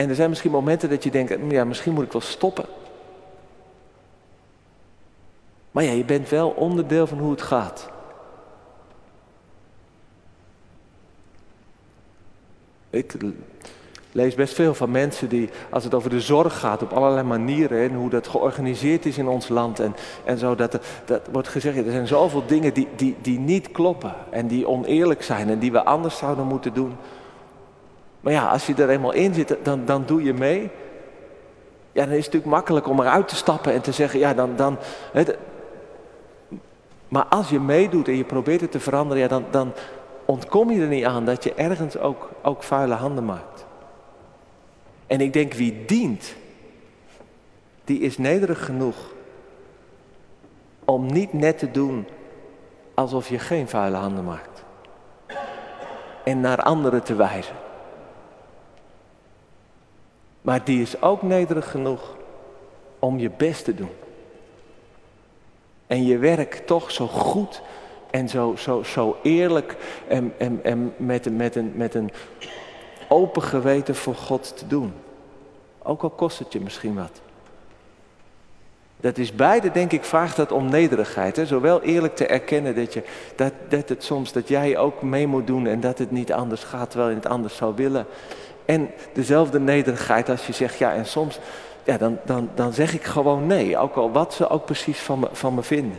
En 0.00 0.08
er 0.08 0.14
zijn 0.14 0.28
misschien 0.28 0.50
momenten 0.50 0.88
dat 0.88 1.04
je 1.04 1.10
denkt, 1.10 1.36
ja, 1.48 1.64
misschien 1.64 1.92
moet 1.92 2.04
ik 2.04 2.12
wel 2.12 2.20
stoppen. 2.20 2.64
Maar 5.70 5.84
ja, 5.84 5.92
je 5.92 6.04
bent 6.04 6.28
wel 6.28 6.50
onderdeel 6.50 7.06
van 7.06 7.18
hoe 7.18 7.30
het 7.30 7.42
gaat. 7.42 7.90
Ik 12.90 13.14
lees 14.12 14.34
best 14.34 14.54
veel 14.54 14.74
van 14.74 14.90
mensen 14.90 15.28
die, 15.28 15.48
als 15.70 15.84
het 15.84 15.94
over 15.94 16.10
de 16.10 16.20
zorg 16.20 16.58
gaat, 16.58 16.82
op 16.82 16.92
allerlei 16.92 17.26
manieren 17.26 17.90
en 17.90 17.94
hoe 17.94 18.10
dat 18.10 18.28
georganiseerd 18.28 19.06
is 19.06 19.18
in 19.18 19.28
ons 19.28 19.48
land 19.48 19.80
en, 19.80 19.94
en 20.24 20.38
zo, 20.38 20.54
dat, 20.54 20.78
dat 21.04 21.28
wordt 21.32 21.48
gezegd, 21.48 21.76
er 21.76 21.90
zijn 21.90 22.06
zoveel 22.06 22.46
dingen 22.46 22.74
die, 22.74 22.88
die, 22.96 23.16
die 23.20 23.38
niet 23.38 23.72
kloppen 23.72 24.14
en 24.30 24.46
die 24.46 24.68
oneerlijk 24.68 25.22
zijn 25.22 25.48
en 25.48 25.58
die 25.58 25.72
we 25.72 25.84
anders 25.84 26.16
zouden 26.16 26.46
moeten 26.46 26.74
doen. 26.74 26.96
Maar 28.20 28.32
ja, 28.32 28.48
als 28.48 28.66
je 28.66 28.74
er 28.74 28.88
eenmaal 28.88 29.12
in 29.12 29.34
zit, 29.34 29.56
dan, 29.62 29.84
dan 29.84 30.04
doe 30.06 30.22
je 30.22 30.34
mee. 30.34 30.70
Ja, 31.92 32.04
dan 32.04 32.14
is 32.14 32.24
het 32.24 32.34
natuurlijk 32.34 32.52
makkelijk 32.52 32.88
om 32.88 33.00
eruit 33.00 33.28
te 33.28 33.36
stappen 33.36 33.72
en 33.72 33.80
te 33.80 33.92
zeggen, 33.92 34.18
ja, 34.18 34.34
dan. 34.34 34.56
dan 34.56 34.78
maar 37.08 37.24
als 37.24 37.48
je 37.48 37.60
meedoet 37.60 38.08
en 38.08 38.16
je 38.16 38.24
probeert 38.24 38.60
het 38.60 38.70
te 38.70 38.80
veranderen, 38.80 39.22
ja, 39.22 39.28
dan, 39.28 39.44
dan 39.50 39.72
ontkom 40.24 40.70
je 40.70 40.80
er 40.80 40.88
niet 40.88 41.04
aan 41.04 41.24
dat 41.24 41.44
je 41.44 41.54
ergens 41.54 41.98
ook, 41.98 42.30
ook 42.42 42.62
vuile 42.62 42.94
handen 42.94 43.24
maakt. 43.24 43.66
En 45.06 45.20
ik 45.20 45.32
denk 45.32 45.52
wie 45.52 45.84
dient, 45.84 46.34
die 47.84 48.00
is 48.00 48.18
nederig 48.18 48.64
genoeg 48.64 48.96
om 50.84 51.06
niet 51.06 51.32
net 51.32 51.58
te 51.58 51.70
doen 51.70 52.06
alsof 52.94 53.28
je 53.28 53.38
geen 53.38 53.68
vuile 53.68 53.96
handen 53.96 54.24
maakt. 54.24 54.64
En 56.24 56.40
naar 56.40 56.62
anderen 56.62 57.02
te 57.02 57.14
wijzen. 57.14 57.56
Maar 60.40 60.64
die 60.64 60.82
is 60.82 61.02
ook 61.02 61.22
nederig 61.22 61.70
genoeg 61.70 62.16
om 62.98 63.18
je 63.18 63.30
best 63.36 63.64
te 63.64 63.74
doen. 63.74 63.90
En 65.86 66.04
je 66.04 66.18
werk 66.18 66.54
toch 66.54 66.90
zo 66.90 67.06
goed 67.06 67.62
en 68.10 68.28
zo, 68.28 68.54
zo, 68.56 68.82
zo 68.82 69.16
eerlijk 69.22 69.76
en, 70.08 70.32
en, 70.38 70.60
en 70.62 70.94
met, 70.96 71.36
met, 71.36 71.56
een, 71.56 71.72
met 71.74 71.94
een 71.94 72.10
open 73.08 73.42
geweten 73.42 73.94
voor 73.94 74.14
God 74.14 74.56
te 74.56 74.66
doen. 74.66 74.92
Ook 75.82 76.02
al 76.02 76.10
kost 76.10 76.38
het 76.38 76.52
je 76.52 76.60
misschien 76.60 76.94
wat. 76.94 77.20
Dat 78.96 79.18
is 79.18 79.34
beide, 79.34 79.70
denk 79.70 79.92
ik, 79.92 80.04
vraagt 80.04 80.36
dat 80.36 80.52
om 80.52 80.70
nederigheid. 80.70 81.40
Zowel 81.44 81.82
eerlijk 81.82 82.16
te 82.16 82.26
erkennen 82.26 82.74
dat, 82.74 82.92
je, 82.92 83.02
dat, 83.36 83.52
dat 83.68 83.88
het 83.88 84.04
soms, 84.04 84.32
dat 84.32 84.48
jij 84.48 84.78
ook 84.78 85.02
mee 85.02 85.26
moet 85.26 85.46
doen 85.46 85.66
en 85.66 85.80
dat 85.80 85.98
het 85.98 86.10
niet 86.10 86.32
anders 86.32 86.64
gaat 86.64 86.90
terwijl 86.90 87.10
je 87.10 87.16
het 87.16 87.26
anders 87.26 87.56
zou 87.56 87.74
willen. 87.74 88.06
En 88.70 88.90
dezelfde 89.12 89.60
nederigheid 89.60 90.28
als 90.28 90.46
je 90.46 90.52
zegt, 90.52 90.78
ja 90.78 90.92
en 90.92 91.06
soms, 91.06 91.38
ja 91.84 91.96
dan, 91.98 92.18
dan, 92.24 92.50
dan 92.54 92.72
zeg 92.72 92.94
ik 92.94 93.04
gewoon 93.04 93.46
nee. 93.46 93.78
Ook 93.78 93.96
al 93.96 94.10
wat 94.12 94.34
ze 94.34 94.48
ook 94.48 94.64
precies 94.64 94.98
van 94.98 95.18
me, 95.18 95.28
van 95.32 95.54
me 95.54 95.62
vinden. 95.62 95.98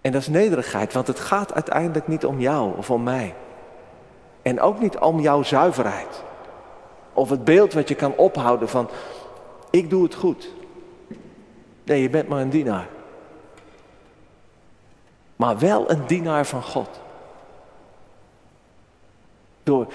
En 0.00 0.12
dat 0.12 0.20
is 0.20 0.28
nederigheid, 0.28 0.92
want 0.92 1.06
het 1.06 1.20
gaat 1.20 1.54
uiteindelijk 1.54 2.08
niet 2.08 2.24
om 2.24 2.40
jou 2.40 2.76
of 2.76 2.90
om 2.90 3.02
mij. 3.02 3.34
En 4.42 4.60
ook 4.60 4.80
niet 4.80 4.98
om 4.98 5.20
jouw 5.20 5.42
zuiverheid. 5.42 6.22
Of 7.12 7.30
het 7.30 7.44
beeld 7.44 7.72
wat 7.72 7.88
je 7.88 7.94
kan 7.94 8.16
ophouden 8.16 8.68
van, 8.68 8.88
ik 9.70 9.90
doe 9.90 10.02
het 10.02 10.14
goed. 10.14 10.52
Nee, 11.84 12.02
je 12.02 12.10
bent 12.10 12.28
maar 12.28 12.40
een 12.40 12.50
dienaar. 12.50 12.88
Maar 15.36 15.58
wel 15.58 15.90
een 15.90 16.06
dienaar 16.06 16.46
van 16.46 16.62
God. 16.62 17.00
Door, 19.68 19.86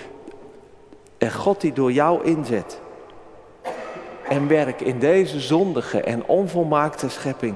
en 1.18 1.32
God 1.32 1.62
die 1.62 1.74
door 1.74 1.92
jou 1.92 2.24
inzet. 2.24 2.80
En 4.30 4.48
werk 4.48 4.82
in 4.82 5.00
deze 5.00 5.40
zondige 5.40 6.02
en 6.02 6.26
onvolmaakte 6.26 7.10
schepping. 7.10 7.56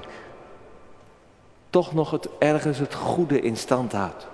Toch 1.70 1.94
nog 1.94 2.12
het, 2.12 2.30
ergens 2.40 2.78
het 2.78 2.94
goede 2.94 3.40
in 3.40 3.58
stand 3.58 3.92
houdt. 3.92 4.28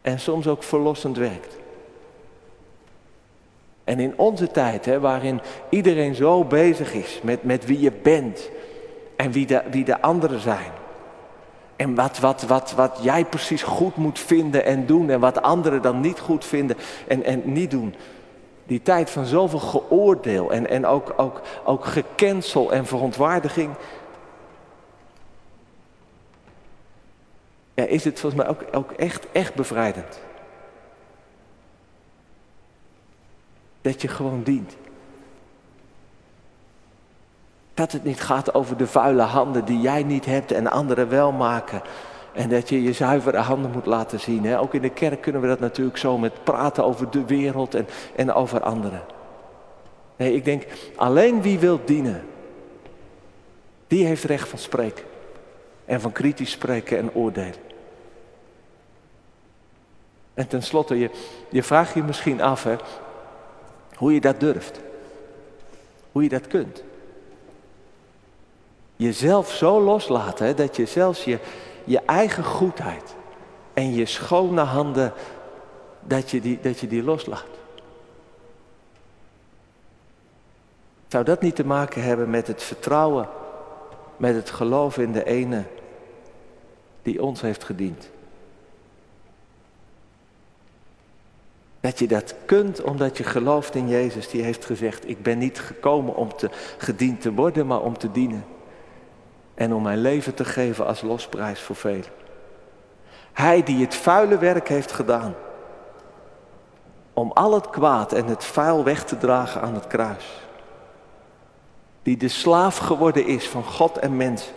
En 0.00 0.20
soms 0.20 0.46
ook 0.46 0.62
verlossend 0.62 1.16
werkt. 1.16 1.56
En 3.84 4.00
in 4.00 4.18
onze 4.18 4.50
tijd, 4.50 4.84
hè, 4.84 5.00
waarin 5.00 5.40
iedereen 5.70 6.14
zo 6.14 6.44
bezig 6.44 6.92
is 6.92 7.20
met, 7.22 7.42
met 7.42 7.66
wie 7.66 7.80
je 7.80 7.92
bent 7.92 8.50
en 9.16 9.32
wie 9.32 9.46
wie 9.70 9.84
de 9.84 10.00
anderen 10.00 10.40
zijn. 10.40 10.72
En 11.78 11.94
wat, 11.94 12.18
wat, 12.18 12.42
wat, 12.42 12.72
wat 12.72 12.98
jij 13.02 13.24
precies 13.24 13.62
goed 13.62 13.96
moet 13.96 14.18
vinden 14.18 14.64
en 14.64 14.86
doen 14.86 15.10
en 15.10 15.20
wat 15.20 15.42
anderen 15.42 15.82
dan 15.82 16.00
niet 16.00 16.18
goed 16.18 16.44
vinden 16.44 16.76
en, 17.08 17.24
en 17.24 17.52
niet 17.52 17.70
doen. 17.70 17.94
Die 18.66 18.82
tijd 18.82 19.10
van 19.10 19.26
zoveel 19.26 19.58
geoordeel 19.58 20.52
en, 20.52 20.68
en 20.68 20.86
ook, 20.86 21.14
ook, 21.16 21.40
ook 21.64 21.84
gecancel 21.84 22.72
en 22.72 22.86
verontwaardiging. 22.86 23.70
Ja, 27.74 27.84
is 27.84 28.04
het 28.04 28.20
volgens 28.20 28.42
mij 28.42 28.50
ook, 28.50 28.64
ook 28.72 28.92
echt, 28.92 29.26
echt 29.32 29.54
bevrijdend. 29.54 30.20
Dat 33.80 34.02
je 34.02 34.08
gewoon 34.08 34.42
dient. 34.42 34.76
Dat 37.78 37.92
het 37.92 38.04
niet 38.04 38.20
gaat 38.20 38.54
over 38.54 38.76
de 38.76 38.86
vuile 38.86 39.22
handen 39.22 39.64
die 39.64 39.80
jij 39.80 40.02
niet 40.02 40.24
hebt 40.24 40.52
en 40.52 40.70
anderen 40.70 41.08
wel 41.08 41.32
maken. 41.32 41.82
En 42.32 42.48
dat 42.48 42.68
je 42.68 42.82
je 42.82 42.92
zuivere 42.92 43.36
handen 43.36 43.70
moet 43.70 43.86
laten 43.86 44.20
zien. 44.20 44.44
Hè? 44.44 44.60
Ook 44.60 44.74
in 44.74 44.82
de 44.82 44.90
kerk 44.90 45.20
kunnen 45.20 45.40
we 45.40 45.46
dat 45.46 45.60
natuurlijk 45.60 45.96
zo 45.96 46.18
met 46.18 46.44
praten 46.44 46.84
over 46.84 47.10
de 47.10 47.24
wereld 47.24 47.74
en, 47.74 47.86
en 48.16 48.32
over 48.32 48.60
anderen. 48.60 49.02
Nee, 50.16 50.34
ik 50.34 50.44
denk, 50.44 50.64
alleen 50.96 51.42
wie 51.42 51.58
wil 51.58 51.80
dienen, 51.84 52.24
die 53.86 54.06
heeft 54.06 54.24
recht 54.24 54.48
van 54.48 54.58
spreken. 54.58 55.04
En 55.84 56.00
van 56.00 56.12
kritisch 56.12 56.50
spreken 56.50 56.98
en 56.98 57.14
oordelen. 57.14 57.60
En 60.34 60.48
tenslotte, 60.48 60.98
je, 60.98 61.10
je 61.48 61.62
vraagt 61.62 61.94
je 61.94 62.02
misschien 62.02 62.40
af 62.40 62.64
hè, 62.64 62.76
hoe 63.94 64.14
je 64.14 64.20
dat 64.20 64.40
durft. 64.40 64.80
Hoe 66.12 66.22
je 66.22 66.28
dat 66.28 66.46
kunt. 66.46 66.86
Jezelf 68.98 69.50
zo 69.50 69.80
loslaten 69.80 70.56
dat 70.56 70.76
je 70.76 70.86
zelfs 70.86 71.24
je, 71.24 71.38
je 71.84 72.00
eigen 72.00 72.44
goedheid 72.44 73.14
en 73.74 73.94
je 73.94 74.06
schone 74.06 74.60
handen, 74.60 75.12
dat 76.00 76.30
je 76.30 76.40
die, 76.40 76.58
dat 76.60 76.78
je 76.78 76.86
die 76.86 77.02
loslaat. 77.02 77.46
Zou 81.08 81.24
dat 81.24 81.40
niet 81.40 81.56
te 81.56 81.64
maken 81.64 82.02
hebben 82.02 82.30
met 82.30 82.46
het 82.46 82.62
vertrouwen, 82.62 83.28
met 84.16 84.34
het 84.34 84.50
geloof 84.50 84.98
in 84.98 85.12
de 85.12 85.24
ene 85.24 85.64
die 87.02 87.22
ons 87.22 87.40
heeft 87.40 87.64
gediend? 87.64 88.10
Dat 91.80 91.98
je 91.98 92.08
dat 92.08 92.34
kunt 92.44 92.82
omdat 92.82 93.16
je 93.16 93.24
gelooft 93.24 93.74
in 93.74 93.88
Jezus, 93.88 94.28
die 94.28 94.42
heeft 94.42 94.64
gezegd, 94.64 95.08
ik 95.08 95.22
ben 95.22 95.38
niet 95.38 95.58
gekomen 95.58 96.14
om 96.14 96.36
te 96.36 96.50
gediend 96.78 97.20
te 97.20 97.32
worden, 97.32 97.66
maar 97.66 97.80
om 97.82 97.98
te 97.98 98.10
dienen 98.10 98.44
en 99.58 99.74
om 99.74 99.82
mijn 99.82 99.98
leven 99.98 100.34
te 100.34 100.44
geven 100.44 100.86
als 100.86 101.02
losprijs 101.02 101.60
voor 101.60 101.76
velen. 101.76 102.10
Hij 103.32 103.62
die 103.62 103.84
het 103.84 103.94
vuile 103.94 104.38
werk 104.38 104.68
heeft 104.68 104.92
gedaan 104.92 105.34
om 107.12 107.32
al 107.32 107.54
het 107.54 107.70
kwaad 107.70 108.12
en 108.12 108.26
het 108.26 108.44
vuil 108.44 108.84
weg 108.84 109.04
te 109.04 109.18
dragen 109.18 109.60
aan 109.60 109.74
het 109.74 109.86
kruis. 109.86 110.24
Die 112.02 112.16
de 112.16 112.28
slaaf 112.28 112.76
geworden 112.76 113.26
is 113.26 113.48
van 113.48 113.64
God 113.64 113.98
en 113.98 114.16
mens. 114.16 114.52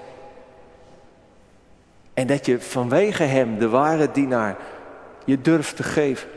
En 2.13 2.27
dat 2.27 2.45
je 2.45 2.61
vanwege 2.61 3.23
hem, 3.23 3.57
de 3.57 3.69
ware 3.69 4.11
dienaar, 4.11 4.57
je 5.25 5.41
durft 5.41 5.75
te 5.75 5.83
geven. 5.83 6.29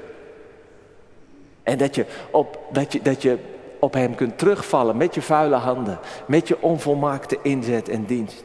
En 1.63 1.79
dat 1.79 1.95
je 1.95 2.07
op, 2.31 2.59
dat 2.73 2.93
je, 2.93 3.03
dat 3.03 3.23
je 3.23 3.39
op 3.79 3.93
hem 3.93 4.15
kunt 4.15 4.39
terugvallen 4.39 4.97
met 4.97 5.15
je 5.15 5.23
vuile 5.23 5.57
handen, 5.57 5.99
met 6.27 6.49
je 6.49 6.63
onvolmaakte 6.63 7.39
inzet 7.43 7.89
en 7.89 8.05
dienst. 8.05 8.44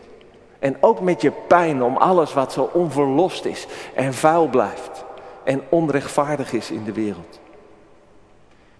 En 0.60 0.78
ook 0.80 0.99
met 0.99 1.22
je 1.22 1.32
pijn 1.32 1.84
om 1.84 1.97
alles 1.97 2.34
wat 2.34 2.53
zo 2.53 2.70
onverlost 2.74 3.45
is 3.45 3.68
en 3.95 4.14
vuil 4.14 4.47
blijft 4.47 5.05
en 5.43 5.62
onrechtvaardig 5.70 6.53
is 6.53 6.72
in 6.72 6.84
de 6.84 6.93
wereld. 6.93 7.39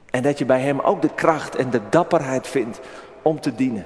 En 0.10 0.22
dat 0.22 0.38
je 0.38 0.46
bij 0.46 0.62
Hem 0.62 0.80
ook 0.80 1.02
de 1.02 1.14
kracht 1.16 1.56
en 1.56 1.70
de 1.70 1.82
dapperheid 1.90 2.48
vindt 2.48 2.80
om 3.22 3.40
te 3.40 3.56
dienen. 3.56 3.86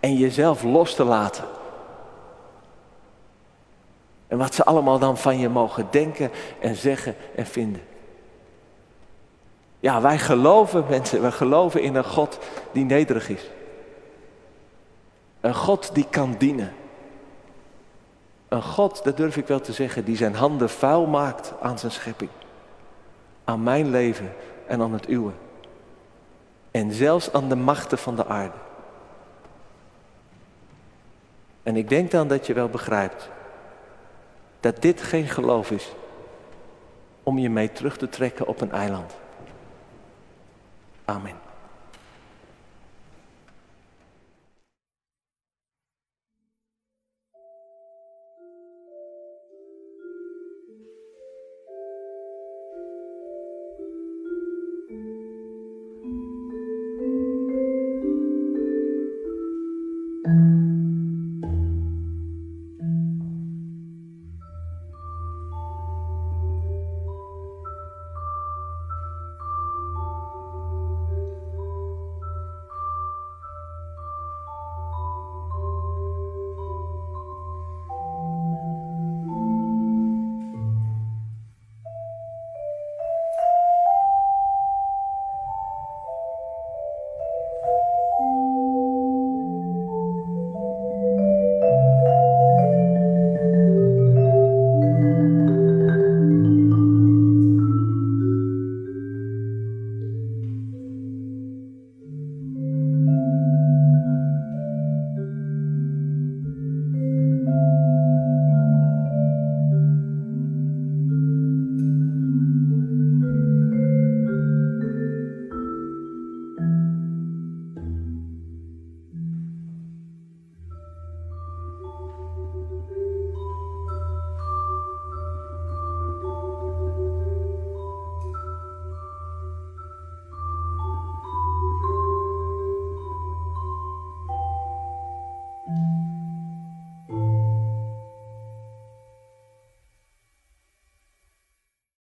En 0.00 0.14
jezelf 0.14 0.62
los 0.62 0.94
te 0.94 1.04
laten. 1.04 1.44
En 4.28 4.38
wat 4.38 4.54
ze 4.54 4.64
allemaal 4.64 4.98
dan 4.98 5.16
van 5.16 5.38
je 5.38 5.48
mogen 5.48 5.86
denken 5.90 6.30
en 6.60 6.74
zeggen 6.76 7.14
en 7.34 7.46
vinden. 7.46 7.82
Ja, 9.80 10.00
wij 10.00 10.18
geloven 10.18 10.84
mensen, 10.88 11.20
wij 11.20 11.30
geloven 11.30 11.82
in 11.82 11.94
een 11.94 12.04
God 12.04 12.38
die 12.72 12.84
nederig 12.84 13.28
is. 13.28 13.50
Een 15.40 15.54
God 15.54 15.94
die 15.94 16.06
kan 16.10 16.34
dienen. 16.38 16.72
Een 18.48 18.62
God, 18.62 19.04
dat 19.04 19.16
durf 19.16 19.36
ik 19.36 19.46
wel 19.46 19.60
te 19.60 19.72
zeggen, 19.72 20.04
die 20.04 20.16
zijn 20.16 20.34
handen 20.34 20.70
vuil 20.70 21.06
maakt 21.06 21.52
aan 21.60 21.78
zijn 21.78 21.92
schepping. 21.92 22.30
Aan 23.44 23.62
mijn 23.62 23.90
leven 23.90 24.32
en 24.66 24.80
aan 24.80 24.92
het 24.92 25.08
uwe. 25.08 25.32
En 26.70 26.92
zelfs 26.92 27.32
aan 27.32 27.48
de 27.48 27.56
machten 27.56 27.98
van 27.98 28.16
de 28.16 28.26
aarde. 28.26 28.56
En 31.62 31.76
ik 31.76 31.88
denk 31.88 32.10
dan 32.10 32.28
dat 32.28 32.46
je 32.46 32.52
wel 32.52 32.68
begrijpt 32.68 33.28
dat 34.60 34.82
dit 34.82 35.02
geen 35.02 35.28
geloof 35.28 35.70
is 35.70 35.92
om 37.22 37.38
je 37.38 37.50
mee 37.50 37.72
terug 37.72 37.96
te 37.96 38.08
trekken 38.08 38.46
op 38.46 38.60
een 38.60 38.72
eiland. 38.72 39.14
Amen. 41.04 41.47